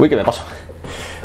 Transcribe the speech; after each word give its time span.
Uy, 0.00 0.08
¿qué 0.08 0.14
me 0.14 0.24
pasó? 0.24 0.42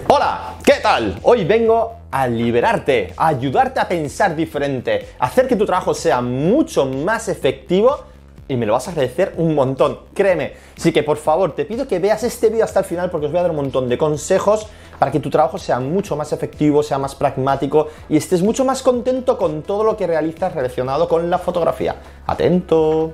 Hola, 0.07 0.55
¿qué 0.63 0.79
tal? 0.81 1.19
Hoy 1.21 1.43
vengo 1.45 1.93
a 2.09 2.27
liberarte, 2.27 3.13
a 3.15 3.27
ayudarte 3.27 3.79
a 3.79 3.87
pensar 3.87 4.35
diferente, 4.35 5.09
a 5.19 5.27
hacer 5.27 5.47
que 5.47 5.55
tu 5.55 5.63
trabajo 5.63 5.93
sea 5.93 6.21
mucho 6.21 6.87
más 6.87 7.29
efectivo 7.29 7.99
y 8.47 8.55
me 8.55 8.65
lo 8.65 8.73
vas 8.73 8.87
a 8.87 8.91
agradecer 8.91 9.35
un 9.37 9.53
montón, 9.53 9.99
créeme. 10.15 10.53
Así 10.75 10.91
que 10.91 11.03
por 11.03 11.17
favor 11.17 11.53
te 11.53 11.65
pido 11.65 11.87
que 11.87 11.99
veas 11.99 12.23
este 12.23 12.49
vídeo 12.49 12.65
hasta 12.65 12.79
el 12.79 12.85
final 12.85 13.11
porque 13.11 13.27
os 13.27 13.31
voy 13.31 13.39
a 13.39 13.43
dar 13.43 13.51
un 13.51 13.57
montón 13.57 13.87
de 13.87 13.97
consejos 13.99 14.65
para 14.97 15.11
que 15.11 15.19
tu 15.19 15.29
trabajo 15.29 15.59
sea 15.59 15.79
mucho 15.79 16.15
más 16.15 16.33
efectivo, 16.33 16.81
sea 16.81 16.97
más 16.97 17.13
pragmático 17.13 17.89
y 18.09 18.17
estés 18.17 18.41
mucho 18.41 18.65
más 18.65 18.81
contento 18.81 19.37
con 19.37 19.61
todo 19.61 19.83
lo 19.83 19.95
que 19.95 20.07
realizas 20.07 20.55
relacionado 20.55 21.07
con 21.07 21.29
la 21.29 21.37
fotografía. 21.37 21.97
Atento. 22.25 23.13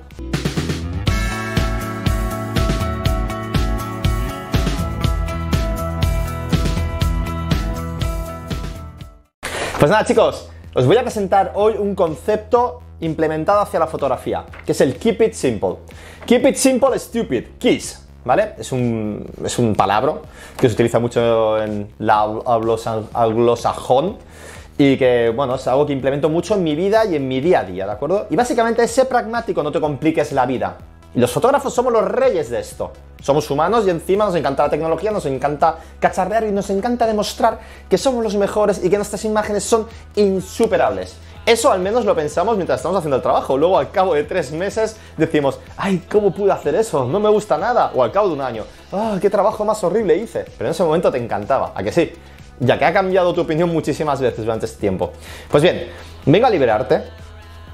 Pues 9.80 9.90
nada 9.90 10.04
chicos, 10.04 10.50
os 10.76 10.86
voy 10.86 10.98
a 10.98 11.04
presentar 11.04 11.54
hoy 11.56 11.76
un 11.80 11.96
concepto 11.96 12.82
implementado 13.00 13.62
hacia 13.62 13.80
la 13.80 13.88
fotografía, 13.88 14.44
que 14.66 14.74
es 14.74 14.82
el 14.82 14.98
Keep 14.98 15.22
It 15.22 15.34
Simple. 15.34 15.76
Keep 16.26 16.48
It 16.48 16.56
Simple 16.56 17.00
Stupid, 17.00 17.46
KISS, 17.58 18.06
¿vale? 18.26 18.56
Es 18.58 18.74
un, 18.74 19.26
es 19.42 19.58
un 19.58 19.74
palabra 19.76 20.16
que 20.58 20.68
se 20.68 20.74
utiliza 20.74 21.00
mucho 21.00 21.64
en 21.64 21.94
la 22.00 22.24
anglosajón 23.14 24.18
y 24.78 24.98
que, 24.98 25.32
bueno, 25.34 25.56
es 25.56 25.66
algo 25.66 25.86
que 25.86 25.94
implemento 25.94 26.28
mucho 26.28 26.56
en 26.56 26.64
mi 26.66 26.76
vida 26.76 27.06
y 27.06 27.16
en 27.16 27.26
mi 27.26 27.40
día 27.40 27.62
a 27.62 27.64
día, 27.64 27.86
¿de 27.86 27.92
acuerdo? 27.94 28.28
Y 28.30 28.36
básicamente 28.36 28.84
es 28.84 28.92
ser 28.92 29.08
pragmático, 29.08 29.64
no 29.64 29.72
te 29.72 29.80
compliques 29.80 30.34
la 30.34 30.46
vida. 30.46 30.78
Y 31.16 31.20
los 31.20 31.32
fotógrafos 31.32 31.74
somos 31.74 31.92
los 31.92 32.04
reyes 32.04 32.50
de 32.50 32.60
esto. 32.60 32.92
Somos 33.22 33.50
humanos 33.50 33.86
y 33.86 33.90
encima 33.90 34.26
nos 34.26 34.36
encanta 34.36 34.64
la 34.64 34.70
tecnología, 34.70 35.12
nos 35.12 35.26
encanta 35.26 35.78
cacharrear 36.00 36.46
y 36.46 36.52
nos 36.52 36.70
encanta 36.70 37.06
demostrar 37.06 37.60
que 37.90 37.98
somos 37.98 38.24
los 38.24 38.36
mejores 38.36 38.84
y 38.84 38.90
que 38.90 38.96
nuestras 38.96 39.26
imágenes 39.26 39.64
son 39.64 39.88
insuperables. 40.16 41.16
Eso 41.46 41.72
al 41.72 41.80
menos 41.80 42.06
lo 42.06 42.16
pensamos 42.16 42.56
mientras 42.58 42.80
estamos 42.80 42.98
haciendo 42.98 43.16
el 43.16 43.24
trabajo. 43.24 43.58
Luego 43.58 43.80
al 43.80 43.90
cabo 43.90 44.14
de 44.14 44.24
tres 44.24 44.52
meses 44.52 44.98
decimos, 45.18 45.60
ay, 45.78 46.06
¿cómo 46.10 46.32
pude 46.32 46.52
hacer 46.52 46.76
eso? 46.76 47.06
No 47.06 47.20
me 47.20 47.30
gusta 47.30 47.58
nada. 47.58 47.92
O 47.96 48.04
al 48.04 48.12
cabo 48.12 48.28
de 48.28 48.34
un 48.36 48.42
año, 48.42 48.64
ah, 48.92 49.18
qué 49.20 49.32
trabajo 49.32 49.66
más 49.66 49.84
horrible 49.84 50.16
hice. 50.16 50.46
Pero 50.58 50.68
en 50.68 50.72
ese 50.72 50.84
momento 50.84 51.12
te 51.12 51.18
encantaba, 51.18 51.72
¿a 51.74 51.82
que 51.82 51.92
sí? 51.92 52.12
Ya 52.60 52.78
que 52.78 52.86
ha 52.86 52.94
cambiado 52.94 53.34
tu 53.34 53.42
opinión 53.42 53.74
muchísimas 53.74 54.22
veces 54.22 54.46
durante 54.46 54.68
este 54.68 54.80
tiempo. 54.80 55.12
Pues 55.50 55.64
bien, 55.64 55.88
vengo 56.26 56.46
a 56.46 56.50
liberarte 56.52 57.02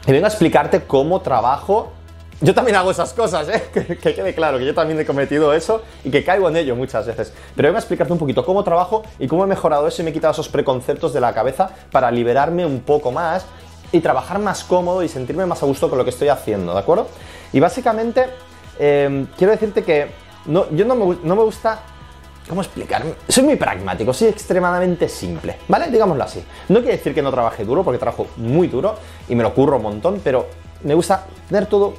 y 0.07 0.11
vengo 0.11 0.25
a 0.25 0.29
explicarte 0.29 0.85
cómo 0.85 1.21
trabajo 1.21 1.91
yo 2.41 2.53
también 2.53 2.75
hago 2.75 2.91
esas 2.91 3.13
cosas, 3.13 3.47
¿eh? 3.47 3.63
que, 3.73 4.13
quede 4.13 4.35
claro, 4.35 4.57
que 4.57 4.65
yo 4.65 4.73
también 4.73 4.99
he 4.99 5.05
cometido 5.05 5.53
eso 5.53 5.81
y 6.03 6.11
que 6.11 6.23
caigo 6.23 6.49
en 6.49 6.57
ello 6.57 6.75
muchas 6.75 7.05
veces. 7.05 7.31
Pero 7.55 7.69
voy 7.69 7.75
a 7.75 7.79
explicarte 7.79 8.11
un 8.11 8.19
poquito 8.19 8.45
cómo 8.45 8.63
trabajo 8.63 9.03
y 9.19 9.27
cómo 9.27 9.43
he 9.45 9.47
mejorado 9.47 9.87
eso 9.87 10.01
y 10.01 10.05
me 10.05 10.11
he 10.11 10.13
quitado 10.13 10.33
esos 10.33 10.49
preconceptos 10.49 11.13
de 11.13 11.21
la 11.21 11.33
cabeza 11.33 11.69
para 11.91 12.11
liberarme 12.11 12.65
un 12.65 12.81
poco 12.81 13.11
más 13.11 13.45
y 13.91 14.01
trabajar 14.01 14.39
más 14.39 14.63
cómodo 14.63 15.03
y 15.03 15.07
sentirme 15.07 15.45
más 15.45 15.63
a 15.63 15.65
gusto 15.65 15.89
con 15.89 15.97
lo 15.97 16.03
que 16.03 16.09
estoy 16.09 16.27
haciendo, 16.27 16.73
¿de 16.73 16.79
acuerdo? 16.79 17.07
Y 17.53 17.59
básicamente, 17.59 18.25
em, 18.79 19.27
quiero 19.37 19.51
decirte 19.51 19.83
que 19.83 20.07
no, 20.45 20.69
yo 20.71 20.83
no 20.85 20.95
me, 20.95 21.17
no 21.23 21.35
me 21.35 21.43
gusta 21.43 21.79
¿Cómo 22.47 22.61
explicarme? 22.61 23.15
Soy 23.27 23.43
muy 23.43 23.55
pragmático, 23.55 24.13
soy 24.13 24.27
extremadamente 24.27 25.09
simple, 25.09 25.57
¿vale? 25.67 25.89
Digámoslo 25.89 26.23
así. 26.23 26.43
No 26.69 26.79
quiere 26.79 26.97
decir 26.97 27.15
que 27.15 27.23
no 27.23 27.31
trabaje 27.31 27.65
duro, 27.65 27.83
porque 27.83 27.97
trabajo 27.97 28.27
muy 28.37 28.67
duro 28.67 28.95
y 29.27 29.33
me 29.33 29.41
lo 29.41 29.51
curro 29.51 29.77
un 29.77 29.81
montón, 29.81 30.21
pero 30.23 30.45
me 30.83 30.93
gusta 30.93 31.25
tener 31.49 31.65
todo 31.65 31.95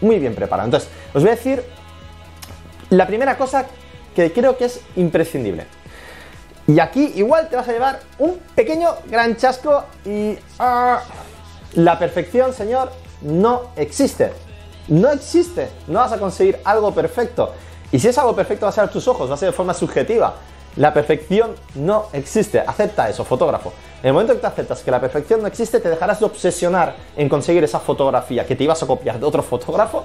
muy 0.00 0.18
bien 0.18 0.34
preparado. 0.34 0.66
Entonces, 0.66 0.88
os 1.14 1.22
voy 1.22 1.32
a 1.32 1.34
decir 1.34 1.64
la 2.90 3.06
primera 3.06 3.36
cosa 3.36 3.66
que 4.14 4.32
creo 4.32 4.56
que 4.56 4.66
es 4.66 4.80
imprescindible. 4.96 5.66
Y 6.66 6.80
aquí 6.80 7.12
igual 7.16 7.48
te 7.48 7.56
vas 7.56 7.68
a 7.68 7.72
llevar 7.72 8.00
un 8.18 8.38
pequeño 8.54 8.90
gran 9.10 9.36
chasco 9.36 9.84
y... 10.04 10.38
Ah, 10.58 11.02
la 11.74 11.98
perfección, 11.98 12.52
señor, 12.52 12.90
no 13.22 13.70
existe. 13.76 14.32
No 14.88 15.10
existe. 15.10 15.68
No 15.86 15.98
vas 15.98 16.12
a 16.12 16.18
conseguir 16.18 16.58
algo 16.64 16.92
perfecto. 16.94 17.52
Y 17.92 17.98
si 17.98 18.08
es 18.08 18.18
algo 18.18 18.34
perfecto 18.34 18.66
va 18.66 18.70
a 18.70 18.72
ser 18.72 18.84
a 18.84 18.90
tus 18.90 19.06
ojos, 19.06 19.30
va 19.30 19.34
a 19.34 19.36
ser 19.36 19.50
de 19.50 19.52
forma 19.52 19.74
subjetiva. 19.74 20.34
La 20.76 20.94
perfección 20.94 21.54
no 21.74 22.06
existe. 22.12 22.60
Acepta 22.60 23.08
eso, 23.08 23.24
fotógrafo. 23.24 23.72
En 24.02 24.08
el 24.08 24.12
momento 24.12 24.34
que 24.34 24.40
te 24.40 24.46
aceptas 24.46 24.82
que 24.82 24.90
la 24.90 25.00
perfección 25.00 25.40
no 25.42 25.48
existe, 25.48 25.80
te 25.80 25.88
dejarás 25.88 26.20
de 26.20 26.26
obsesionar 26.26 26.94
en 27.16 27.28
conseguir 27.28 27.64
esa 27.64 27.80
fotografía 27.80 28.46
que 28.46 28.54
te 28.54 28.64
ibas 28.64 28.82
a 28.82 28.86
copiar 28.86 29.18
de 29.18 29.26
otro 29.26 29.42
fotógrafo, 29.42 30.04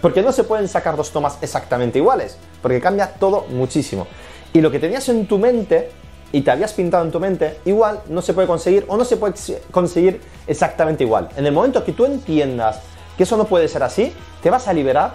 porque 0.00 0.22
no 0.22 0.32
se 0.32 0.44
pueden 0.44 0.66
sacar 0.68 0.96
dos 0.96 1.10
tomas 1.10 1.38
exactamente 1.42 1.98
iguales, 1.98 2.38
porque 2.62 2.80
cambia 2.80 3.08
todo 3.08 3.46
muchísimo. 3.50 4.06
Y 4.52 4.60
lo 4.60 4.70
que 4.70 4.78
tenías 4.78 5.08
en 5.08 5.26
tu 5.26 5.38
mente 5.38 5.90
y 6.32 6.40
te 6.40 6.50
habías 6.50 6.72
pintado 6.72 7.04
en 7.04 7.12
tu 7.12 7.20
mente, 7.20 7.60
igual 7.64 8.00
no 8.08 8.20
se 8.20 8.34
puede 8.34 8.48
conseguir 8.48 8.84
o 8.88 8.96
no 8.96 9.04
se 9.04 9.16
puede 9.16 9.34
conseguir 9.70 10.20
exactamente 10.46 11.04
igual. 11.04 11.28
En 11.36 11.46
el 11.46 11.52
momento 11.52 11.84
que 11.84 11.92
tú 11.92 12.04
entiendas 12.06 12.80
que 13.16 13.22
eso 13.22 13.36
no 13.36 13.44
puede 13.44 13.68
ser 13.68 13.82
así, 13.82 14.12
te 14.42 14.50
vas 14.50 14.66
a 14.66 14.72
liberar 14.72 15.12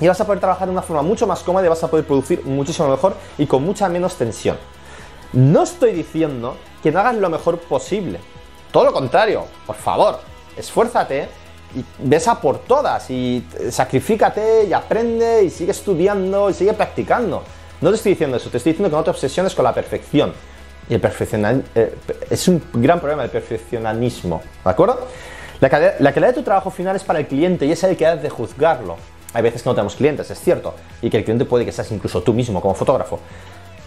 y 0.00 0.08
vas 0.08 0.20
a 0.20 0.26
poder 0.26 0.40
trabajar 0.40 0.66
de 0.68 0.72
una 0.72 0.82
forma 0.82 1.02
mucho 1.02 1.26
más 1.26 1.42
cómoda 1.42 1.66
y 1.66 1.68
vas 1.68 1.82
a 1.84 1.88
poder 1.88 2.06
producir 2.06 2.44
muchísimo 2.44 2.88
mejor 2.88 3.14
y 3.38 3.46
con 3.46 3.62
mucha 3.62 3.88
menos 3.88 4.16
tensión. 4.16 4.56
No 5.32 5.62
estoy 5.62 5.92
diciendo 5.92 6.56
que 6.82 6.90
no 6.90 7.00
hagas 7.00 7.16
lo 7.16 7.30
mejor 7.30 7.58
posible. 7.58 8.20
Todo 8.70 8.84
lo 8.84 8.92
contrario, 8.92 9.44
por 9.66 9.76
favor, 9.76 10.20
esfuérzate 10.56 11.28
y 11.74 11.84
besa 11.98 12.40
por 12.40 12.58
todas 12.58 13.08
y 13.10 13.46
sacrifícate 13.70 14.64
y 14.64 14.72
aprende 14.72 15.44
y 15.44 15.50
sigue 15.50 15.72
estudiando 15.72 16.50
y 16.50 16.54
sigue 16.54 16.72
practicando. 16.72 17.42
No 17.80 17.90
te 17.90 17.96
estoy 17.96 18.12
diciendo 18.12 18.36
eso, 18.36 18.50
te 18.50 18.58
estoy 18.58 18.72
diciendo 18.72 18.90
que 18.90 18.96
no 18.96 19.04
te 19.04 19.10
obsesiones 19.10 19.54
con 19.54 19.64
la 19.64 19.74
perfección. 19.74 20.32
Y 20.88 20.94
el 20.94 21.00
perfeccionismo 21.00 21.62
eh, 21.74 21.96
es 22.28 22.48
un 22.48 22.62
gran 22.74 22.98
problema 22.98 23.24
el 23.24 23.30
perfeccionismo, 23.30 24.42
¿de 24.64 24.70
acuerdo? 24.70 25.06
La 25.60 25.70
calidad, 25.70 25.94
la 26.00 26.12
calidad 26.12 26.30
de 26.30 26.34
tu 26.34 26.42
trabajo 26.42 26.70
final 26.70 26.96
es 26.96 27.04
para 27.04 27.20
el 27.20 27.26
cliente 27.26 27.66
y 27.66 27.72
es 27.72 27.82
el 27.84 27.96
que 27.96 28.06
has 28.06 28.20
de 28.20 28.28
juzgarlo. 28.28 28.96
Hay 29.34 29.42
veces 29.42 29.62
que 29.62 29.68
no 29.68 29.74
tenemos 29.74 29.96
clientes, 29.96 30.30
es 30.30 30.40
cierto, 30.40 30.74
y 31.00 31.10
que 31.10 31.18
el 31.18 31.24
cliente 31.24 31.44
puede 31.44 31.64
que 31.64 31.72
seas 31.72 31.90
incluso 31.92 32.22
tú 32.22 32.34
mismo 32.34 32.60
como 32.60 32.74
fotógrafo. 32.74 33.18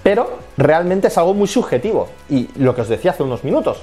Pero 0.03 0.39
realmente 0.57 1.07
es 1.07 1.17
algo 1.17 1.33
muy 1.33 1.47
subjetivo. 1.47 2.09
Y 2.29 2.49
lo 2.57 2.75
que 2.75 2.81
os 2.81 2.89
decía 2.89 3.11
hace 3.11 3.23
unos 3.23 3.43
minutos, 3.43 3.81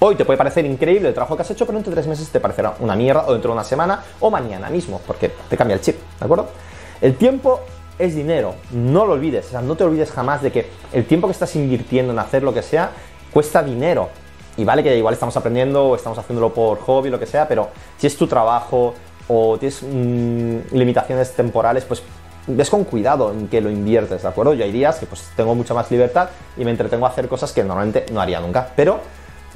Hoy 0.00 0.16
te 0.16 0.24
puede 0.24 0.36
parecer 0.36 0.66
increíble 0.66 1.08
el 1.08 1.14
trabajo 1.14 1.36
que 1.36 1.42
has 1.42 1.50
hecho, 1.50 1.64
pero 1.64 1.78
dentro 1.78 1.90
de 1.90 1.94
tres 1.94 2.06
meses 2.06 2.28
te 2.28 2.40
parecerá 2.40 2.74
una 2.80 2.96
mierda, 2.96 3.24
o 3.26 3.32
dentro 3.32 3.50
de 3.50 3.54
una 3.54 3.64
semana, 3.64 4.02
o 4.20 4.28
mañana 4.28 4.68
mismo, 4.68 5.00
porque 5.06 5.30
te 5.48 5.56
cambia 5.56 5.76
el 5.76 5.80
chip, 5.80 5.96
¿de 6.18 6.24
acuerdo? 6.24 6.48
El 7.00 7.16
tiempo 7.16 7.60
es 7.98 8.14
dinero, 8.14 8.54
no 8.72 9.06
lo 9.06 9.12
olvides, 9.12 9.46
o 9.46 9.50
sea, 9.50 9.62
no 9.62 9.76
te 9.76 9.84
olvides 9.84 10.10
jamás 10.10 10.42
de 10.42 10.50
que 10.50 10.68
el 10.92 11.06
tiempo 11.06 11.28
que 11.28 11.32
estás 11.32 11.54
invirtiendo 11.56 12.12
en 12.12 12.18
hacer 12.18 12.42
lo 12.42 12.52
que 12.52 12.62
sea 12.62 12.90
cuesta 13.32 13.62
dinero. 13.62 14.10
Y 14.56 14.64
vale 14.64 14.82
que 14.82 14.96
igual 14.96 15.14
estamos 15.14 15.36
aprendiendo 15.36 15.86
o 15.86 15.96
estamos 15.96 16.18
haciéndolo 16.18 16.52
por 16.52 16.78
hobby, 16.80 17.08
lo 17.08 17.18
que 17.18 17.26
sea, 17.26 17.48
pero 17.48 17.70
si 17.96 18.06
es 18.06 18.16
tu 18.16 18.26
trabajo, 18.26 18.94
o 19.28 19.58
tienes 19.58 19.82
mm, 19.82 20.74
limitaciones 20.76 21.32
temporales, 21.32 21.84
pues 21.84 22.02
ves 22.46 22.68
con 22.68 22.84
cuidado 22.84 23.32
en 23.32 23.48
que 23.48 23.60
lo 23.60 23.70
inviertes, 23.70 24.22
¿de 24.22 24.28
acuerdo? 24.28 24.54
Yo 24.54 24.64
hay 24.64 24.72
días 24.72 24.96
que 24.96 25.06
pues 25.06 25.30
tengo 25.36 25.54
mucha 25.54 25.74
más 25.74 25.90
libertad 25.90 26.28
y 26.56 26.64
me 26.64 26.70
entretengo 26.70 27.06
a 27.06 27.08
hacer 27.08 27.28
cosas 27.28 27.52
que 27.52 27.64
normalmente 27.64 28.06
no 28.12 28.20
haría 28.20 28.40
nunca, 28.40 28.72
pero 28.76 29.00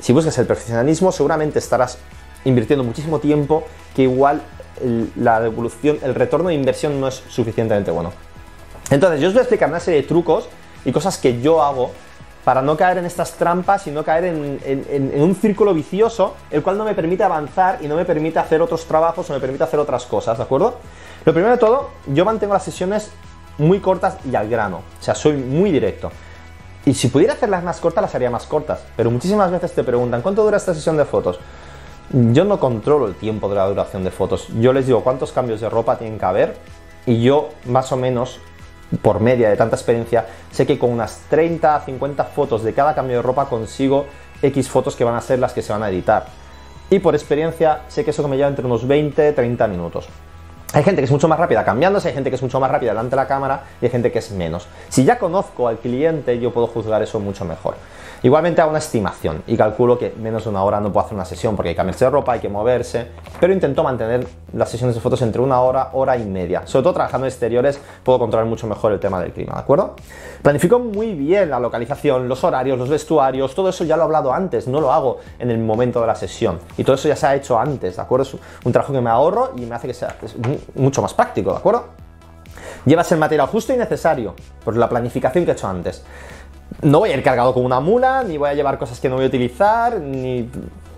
si 0.01 0.13
buscas 0.13 0.39
el 0.39 0.47
profesionalismo 0.47 1.13
seguramente 1.13 1.59
estarás 1.59 1.99
invirtiendo 2.45 2.85
muchísimo 2.85 3.19
tiempo 3.19 3.65
que 3.95 4.03
igual 4.03 4.43
la 5.17 5.41
devolución, 5.41 5.99
el 6.03 6.15
retorno 6.15 6.49
de 6.49 6.55
inversión 6.55 7.01
no 7.01 7.09
es 7.09 7.23
suficientemente 7.29 7.91
bueno. 7.91 8.13
Entonces, 8.91 9.21
yo 9.21 9.29
os 9.29 9.35
voy 9.35 9.41
a 9.41 9.43
explicar 9.43 9.69
una 9.69 9.81
serie 9.81 10.03
de 10.03 10.07
trucos 10.07 10.49
y 10.85 10.93
cosas 10.93 11.19
que 11.19 11.41
yo 11.41 11.63
hago 11.63 11.91
para 12.45 12.63
no 12.63 12.77
caer 12.77 12.99
en 12.99 13.05
estas 13.05 13.33
trampas 13.33 13.87
y 13.87 13.91
no 13.91 14.05
caer 14.05 14.25
en, 14.25 15.21
un 15.21 15.35
círculo 15.35 15.75
vicioso, 15.75 16.35
el 16.51 16.63
cual 16.63 16.79
no 16.79 16.85
me 16.85 16.95
permite 16.95 17.23
avanzar 17.23 17.79
y 17.83 17.89
no 17.89 17.97
me 17.97 18.05
permite 18.05 18.39
hacer 18.39 18.63
otros 18.63 18.87
trabajos 18.87 19.29
o 19.29 19.33
me 19.33 19.41
permite 19.41 19.65
hacer 19.65 19.79
otras 19.79 20.07
cosas, 20.07 20.39
¿de 20.39 20.45
acuerdo? 20.45 20.77
Lo 21.25 21.33
primero 21.33 21.53
de 21.53 21.59
todo, 21.59 21.91
yo 22.07 22.25
mantengo 22.25 22.55
las 22.55 22.63
sesiones 22.63 23.11
muy 23.59 23.81
cortas 23.81 24.17
y 24.25 24.35
al 24.35 24.49
grano, 24.49 24.83
o 24.99 25.03
sea, 25.03 25.15
soy 25.15 25.37
muy 25.37 25.71
directo. 25.71 26.11
Y 26.87 26.95
si 26.95 27.09
pudiera 27.09 27.35
hacerlas 27.35 27.63
más 27.65 27.81
cortas, 27.81 28.01
las 28.01 28.15
haría 28.15 28.31
más 28.31 28.47
cortas, 28.47 28.83
pero 28.97 29.11
muchísimas 29.11 29.51
veces 29.51 29.73
te 29.73 29.85
preguntan, 29.85 30.23
¿cuánto 30.23 30.43
dura 30.43 30.57
esta 30.57 30.73
sesión 30.73 30.97
de 30.97 31.05
fotos? 31.05 31.39
Yo 32.11 32.45
no 32.45 32.59
controlo 32.59 33.07
el 33.07 33.15
tiempo 33.15 33.51
de 33.51 33.57
la 33.57 33.67
duración 33.67 34.05
de 34.05 34.11
fotos, 34.11 34.49
yo 34.59 34.73
les 34.73 34.87
digo 34.87 35.05
cuántos 35.05 35.33
cambios 35.33 35.61
de 35.61 35.69
ropa 35.69 35.99
tienen 35.99 36.19
que 36.19 36.25
haber 36.25 36.57
y 37.05 37.21
yo 37.21 37.51
más 37.67 37.93
o 37.93 37.97
menos 37.97 38.41
por 39.03 39.21
media 39.21 39.51
de 39.51 39.57
tanta 39.57 39.77
experiencia, 39.77 40.27
sé 40.51 40.67
que 40.67 40.79
con 40.79 40.91
unas 40.91 41.23
30 41.29 41.77
a 41.77 41.81
50 41.81 42.25
fotos 42.25 42.63
de 42.63 42.73
cada 42.73 42.95
cambio 42.95 43.17
de 43.17 43.23
ropa 43.23 43.47
consigo 43.47 44.07
X 44.43 44.69
fotos 44.69 44.97
que 44.97 45.05
van 45.05 45.15
a 45.15 45.21
ser 45.21 45.39
las 45.39 45.53
que 45.53 45.63
se 45.63 45.73
van 45.73 45.83
a 45.83 45.91
editar. 45.91 46.27
Y 46.91 47.01
por 47.01 47.15
experiencia 47.15 47.83
sé 47.89 48.05
que 48.05 48.11
eso 48.11 48.27
me 48.29 48.37
lleva 48.37 48.49
entre 48.49 48.65
unos 48.65 48.87
20 48.87 49.33
30 49.33 49.67
minutos. 49.69 50.09
Hay 50.75 50.83
gente 50.83 51.01
que 51.01 51.07
es 51.07 51.11
mucho 51.11 51.29
más 51.29 51.39
rápida 51.39 51.65
cambiándose, 51.65 52.09
hay 52.09 52.15
gente 52.15 52.29
que 52.29 52.37
es 52.37 52.43
mucho 52.43 52.61
más 52.61 52.71
rápida 52.71 52.91
delante 52.91 53.11
de 53.11 53.17
la 53.17 53.27
cámara 53.27 53.63
y 53.81 53.87
hay 53.87 53.91
gente 53.91 54.13
que 54.13 54.19
es 54.19 54.31
menos. 54.33 54.69
Si 54.91 55.03
ya 55.03 55.19
conozco 55.19 55.67
al 55.67 55.79
cliente, 55.79 56.39
yo 56.39 56.53
puedo 56.53 56.67
juzgar 56.67 57.03
eso 57.03 57.19
mucho 57.21 57.47
mejor. 57.47 57.77
Igualmente 58.23 58.61
hago 58.61 58.71
una 58.71 58.81
estimación 58.81 59.45
y 59.47 59.57
calculo 59.57 59.97
que 59.97 60.13
menos 60.19 60.43
de 60.43 60.51
una 60.51 60.65
hora 60.65 60.81
no 60.81 60.93
puedo 60.93 61.07
hacer 61.07 61.15
una 61.15 61.25
sesión 61.25 61.55
porque 61.55 61.69
hay 61.69 61.75
que 61.75 61.77
cambiarse 61.77 62.05
de 62.05 62.11
ropa, 62.11 62.33
hay 62.33 62.41
que 62.41 62.49
moverse, 62.49 63.07
pero 63.39 63.53
intento 63.53 63.85
mantener 63.85 64.27
las 64.53 64.69
sesiones 64.69 64.97
de 64.97 65.01
fotos 65.01 65.23
entre 65.23 65.41
una 65.41 65.61
hora, 65.61 65.91
hora 65.93 66.17
y 66.17 66.25
media. 66.25 66.67
Sobre 66.67 66.83
todo 66.83 66.95
trabajando 66.95 67.27
en 67.27 67.31
exteriores 67.31 67.81
puedo 68.03 68.19
controlar 68.19 68.49
mucho 68.49 68.67
mejor 68.67 68.93
el 68.93 68.99
tema 68.99 69.21
del 69.21 69.33
clima, 69.33 69.55
¿de 69.55 69.61
acuerdo? 69.61 69.95
Planifico 70.43 70.81
muy 70.81 71.15
bien 71.15 71.49
la 71.49 71.61
localización, 71.61 72.29
los 72.29 72.43
horarios, 72.43 72.77
los 72.77 72.89
vestuarios, 72.89 73.55
todo 73.55 73.69
eso 73.69 73.85
ya 73.85 73.97
lo 73.97 74.03
he 74.03 74.07
hablado 74.07 74.33
antes, 74.33 74.67
no 74.67 74.81
lo 74.81 74.93
hago 74.93 75.19
en 75.39 75.53
el 75.53 75.59
momento 75.59 76.01
de 76.01 76.09
la 76.09 76.17
sesión. 76.17 76.59
Y 76.77 76.83
todo 76.83 76.97
eso 76.97 77.07
ya 77.07 77.15
se 77.15 77.27
ha 77.27 77.37
hecho 77.37 77.57
antes, 77.57 77.97
¿de 77.97 78.03
acuerdo? 78.03 78.25
Es 78.25 78.35
un 78.65 78.73
trabajo 78.73 78.93
que 78.93 79.01
me 79.01 79.11
ahorro 79.11 79.53
y 79.57 79.61
me 79.61 79.77
hace 79.77 79.87
que 79.87 79.95
sea 79.95 80.17
mucho 80.75 81.03
más 81.03 81.15
práctico, 81.15 81.53
¿de 81.53 81.59
acuerdo? 81.59 81.87
Llevas 82.85 83.11
el 83.13 83.19
material 83.19 83.49
justo 83.49 83.73
y 83.73 83.77
necesario, 83.77 84.35
por 84.65 84.77
la 84.77 84.89
planificación 84.89 85.45
que 85.45 85.51
he 85.53 85.55
hecho 85.55 85.69
antes 85.69 86.05
no 86.83 87.01
voy 87.01 87.11
a 87.11 87.17
ir 87.17 87.23
cargado 87.23 87.55
con 87.55 87.65
una 87.65 87.81
mula, 87.81 88.23
ni 88.23 88.37
voy 88.37 88.51
a 88.51 88.55
llevar 88.55 88.79
cosas 88.79 89.01
que 89.01 89.09
no 89.09 89.17
voy 89.17 89.25
a 89.25 89.29
utilizar, 89.29 89.99
ni 90.01 90.49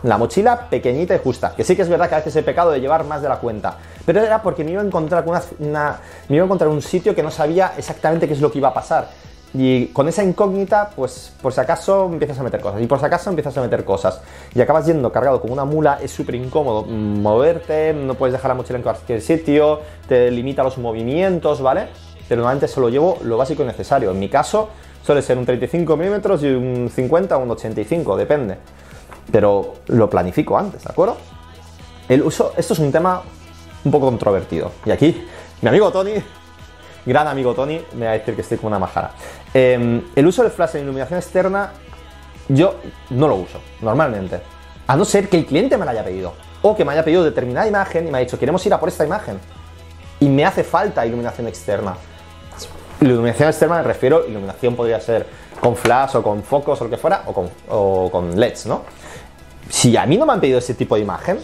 la 0.03 0.19
mochila 0.19 0.69
pequeñita 0.69 1.15
y 1.15 1.19
justa. 1.19 1.55
Que 1.55 1.65
sí 1.65 1.77
que 1.77 1.83
es 1.83 1.89
verdad 1.89 2.09
que 2.09 2.15
a 2.17 2.19
veces 2.19 2.37
he 2.37 2.43
pecado 2.43 2.71
de 2.71 2.81
llevar 2.81 3.05
más 3.05 3.23
de 3.23 3.29
la 3.29 3.37
cuenta. 3.39 3.77
Pero 4.05 4.21
era 4.21 4.43
porque 4.43 4.65
me 4.65 4.73
iba 4.73 4.83
a 4.83 4.85
encontrar 4.85 5.25
me 5.25 6.37
iba 6.37 6.43
a 6.43 6.45
encontrar 6.45 6.69
un 6.69 6.83
sitio 6.83 7.15
que 7.15 7.23
no 7.23 7.31
sabía 7.31 7.73
exactamente 7.77 8.27
qué 8.27 8.35
es 8.35 8.41
lo 8.41 8.51
que 8.51 8.59
iba 8.59 8.69
a 8.69 8.75
pasar. 8.75 9.09
Y 9.53 9.87
con 9.89 10.09
esa 10.09 10.23
incógnita, 10.23 10.91
pues 10.95 11.33
por 11.43 11.53
si 11.53 11.61
acaso 11.61 12.07
empiezas 12.07 12.39
a 12.39 12.43
meter 12.43 12.61
cosas. 12.61 12.81
Y 12.81 12.87
por 12.87 13.01
si 13.01 13.07
acaso 13.07 13.31
empiezas 13.31 13.57
a 13.57 13.61
meter 13.61 13.85
cosas. 13.85 14.21
Y 14.55 14.61
acabas 14.61 14.87
yendo 14.87 15.11
cargado 15.11 15.41
con 15.41 15.51
una 15.51 15.65
mula, 15.65 15.99
es 16.01 16.11
súper 16.11 16.37
incómodo 16.37 16.85
moverte, 16.85 17.93
no 17.93 18.15
puedes 18.15 18.33
dejar 18.33 18.51
la 18.51 18.55
mochila 18.55 18.79
en 18.79 18.83
cualquier 18.83 19.21
sitio, 19.21 19.81
te 20.09 20.31
limita 20.31 20.63
los 20.63 20.79
movimientos, 20.79 21.61
¿vale? 21.61 21.89
Pero 22.29 22.43
normalmente 22.43 22.69
solo 22.69 22.89
llevo 22.89 23.19
lo 23.23 23.37
básico 23.37 23.65
y 23.65 23.67
necesario. 23.67 24.13
En 24.13 24.21
mi 24.21 24.29
caso, 24.29 24.69
Suele 25.05 25.23
ser 25.23 25.39
un 25.39 25.47
35 25.47 25.97
milímetros 25.97 26.43
y 26.43 26.49
un 26.49 26.91
50 26.95 27.37
o 27.37 27.43
un 27.43 27.51
85, 27.51 28.17
depende. 28.17 28.59
Pero 29.33 29.75
lo 29.87 30.11
planifico 30.11 30.59
antes, 30.59 30.85
¿de 30.85 30.91
acuerdo? 30.91 31.17
El 32.09 32.23
uso, 32.23 32.53
esto 32.57 32.75
es 32.75 32.79
un 32.81 32.93
tema 32.93 33.23
un 33.85 33.91
poco 33.91 34.07
controvertido. 34.07 34.73
Y 34.85 34.91
aquí, 34.91 35.27
mi 35.63 35.69
amigo 35.69 35.91
Tony, 35.91 36.15
gran 37.07 37.29
amigo 37.29 37.55
Tony, 37.55 37.81
me 37.95 38.07
va 38.07 38.13
a 38.13 38.19
decir 38.19 38.35
que 38.35 38.43
estoy 38.43 38.59
como 38.59 38.69
una 38.69 38.79
majara. 38.79 39.13
Em, 39.53 40.03
el 40.15 40.27
uso 40.27 40.43
del 40.43 40.53
flash 40.53 40.77
en 40.77 40.83
iluminación 40.83 41.19
externa, 41.19 41.73
yo 42.49 42.77
no 43.11 43.29
lo 43.29 43.37
uso, 43.37 43.61
normalmente. 43.81 44.41
A 44.87 44.97
no 44.97 45.05
ser 45.05 45.29
que 45.29 45.39
el 45.39 45.47
cliente 45.47 45.77
me 45.77 45.85
lo 45.85 45.91
haya 45.91 46.05
pedido. 46.05 46.35
O 46.63 46.77
que 46.77 46.85
me 46.85 46.93
haya 46.93 47.05
pedido 47.05 47.25
determinada 47.25 47.67
imagen 47.67 48.07
y 48.07 48.11
me 48.11 48.19
ha 48.19 48.21
dicho, 48.21 48.39
queremos 48.39 48.65
ir 48.67 48.75
a 48.75 48.81
por 48.81 48.89
esta 48.89 49.05
imagen. 49.05 49.39
Y 50.21 50.29
me 50.29 50.45
hace 50.45 50.63
falta 50.63 51.07
iluminación 51.07 51.49
externa. 51.49 51.95
Iluminación 53.01 53.49
externa 53.49 53.77
me 53.77 53.83
refiero, 53.83 54.27
iluminación 54.27 54.77
podría 54.77 55.01
ser 55.01 55.27
con 55.61 55.75
flash 55.77 56.17
o 56.17 56.23
con 56.23 56.43
focos 56.43 56.81
o 56.81 56.85
lo 56.85 56.91
que 56.91 56.97
fuera, 56.97 57.25
o 57.27 58.11
con, 58.11 58.39
LEDs, 58.39 58.67
¿no? 58.67 58.83
Si 59.69 59.97
a 59.97 60.05
mí 60.07 60.17
no 60.17 60.27
me 60.27 60.33
han 60.33 60.41
pedido 60.41 60.59
ese 60.59 60.75
tipo 60.75 60.97
de 60.97 61.03
imagen 61.03 61.39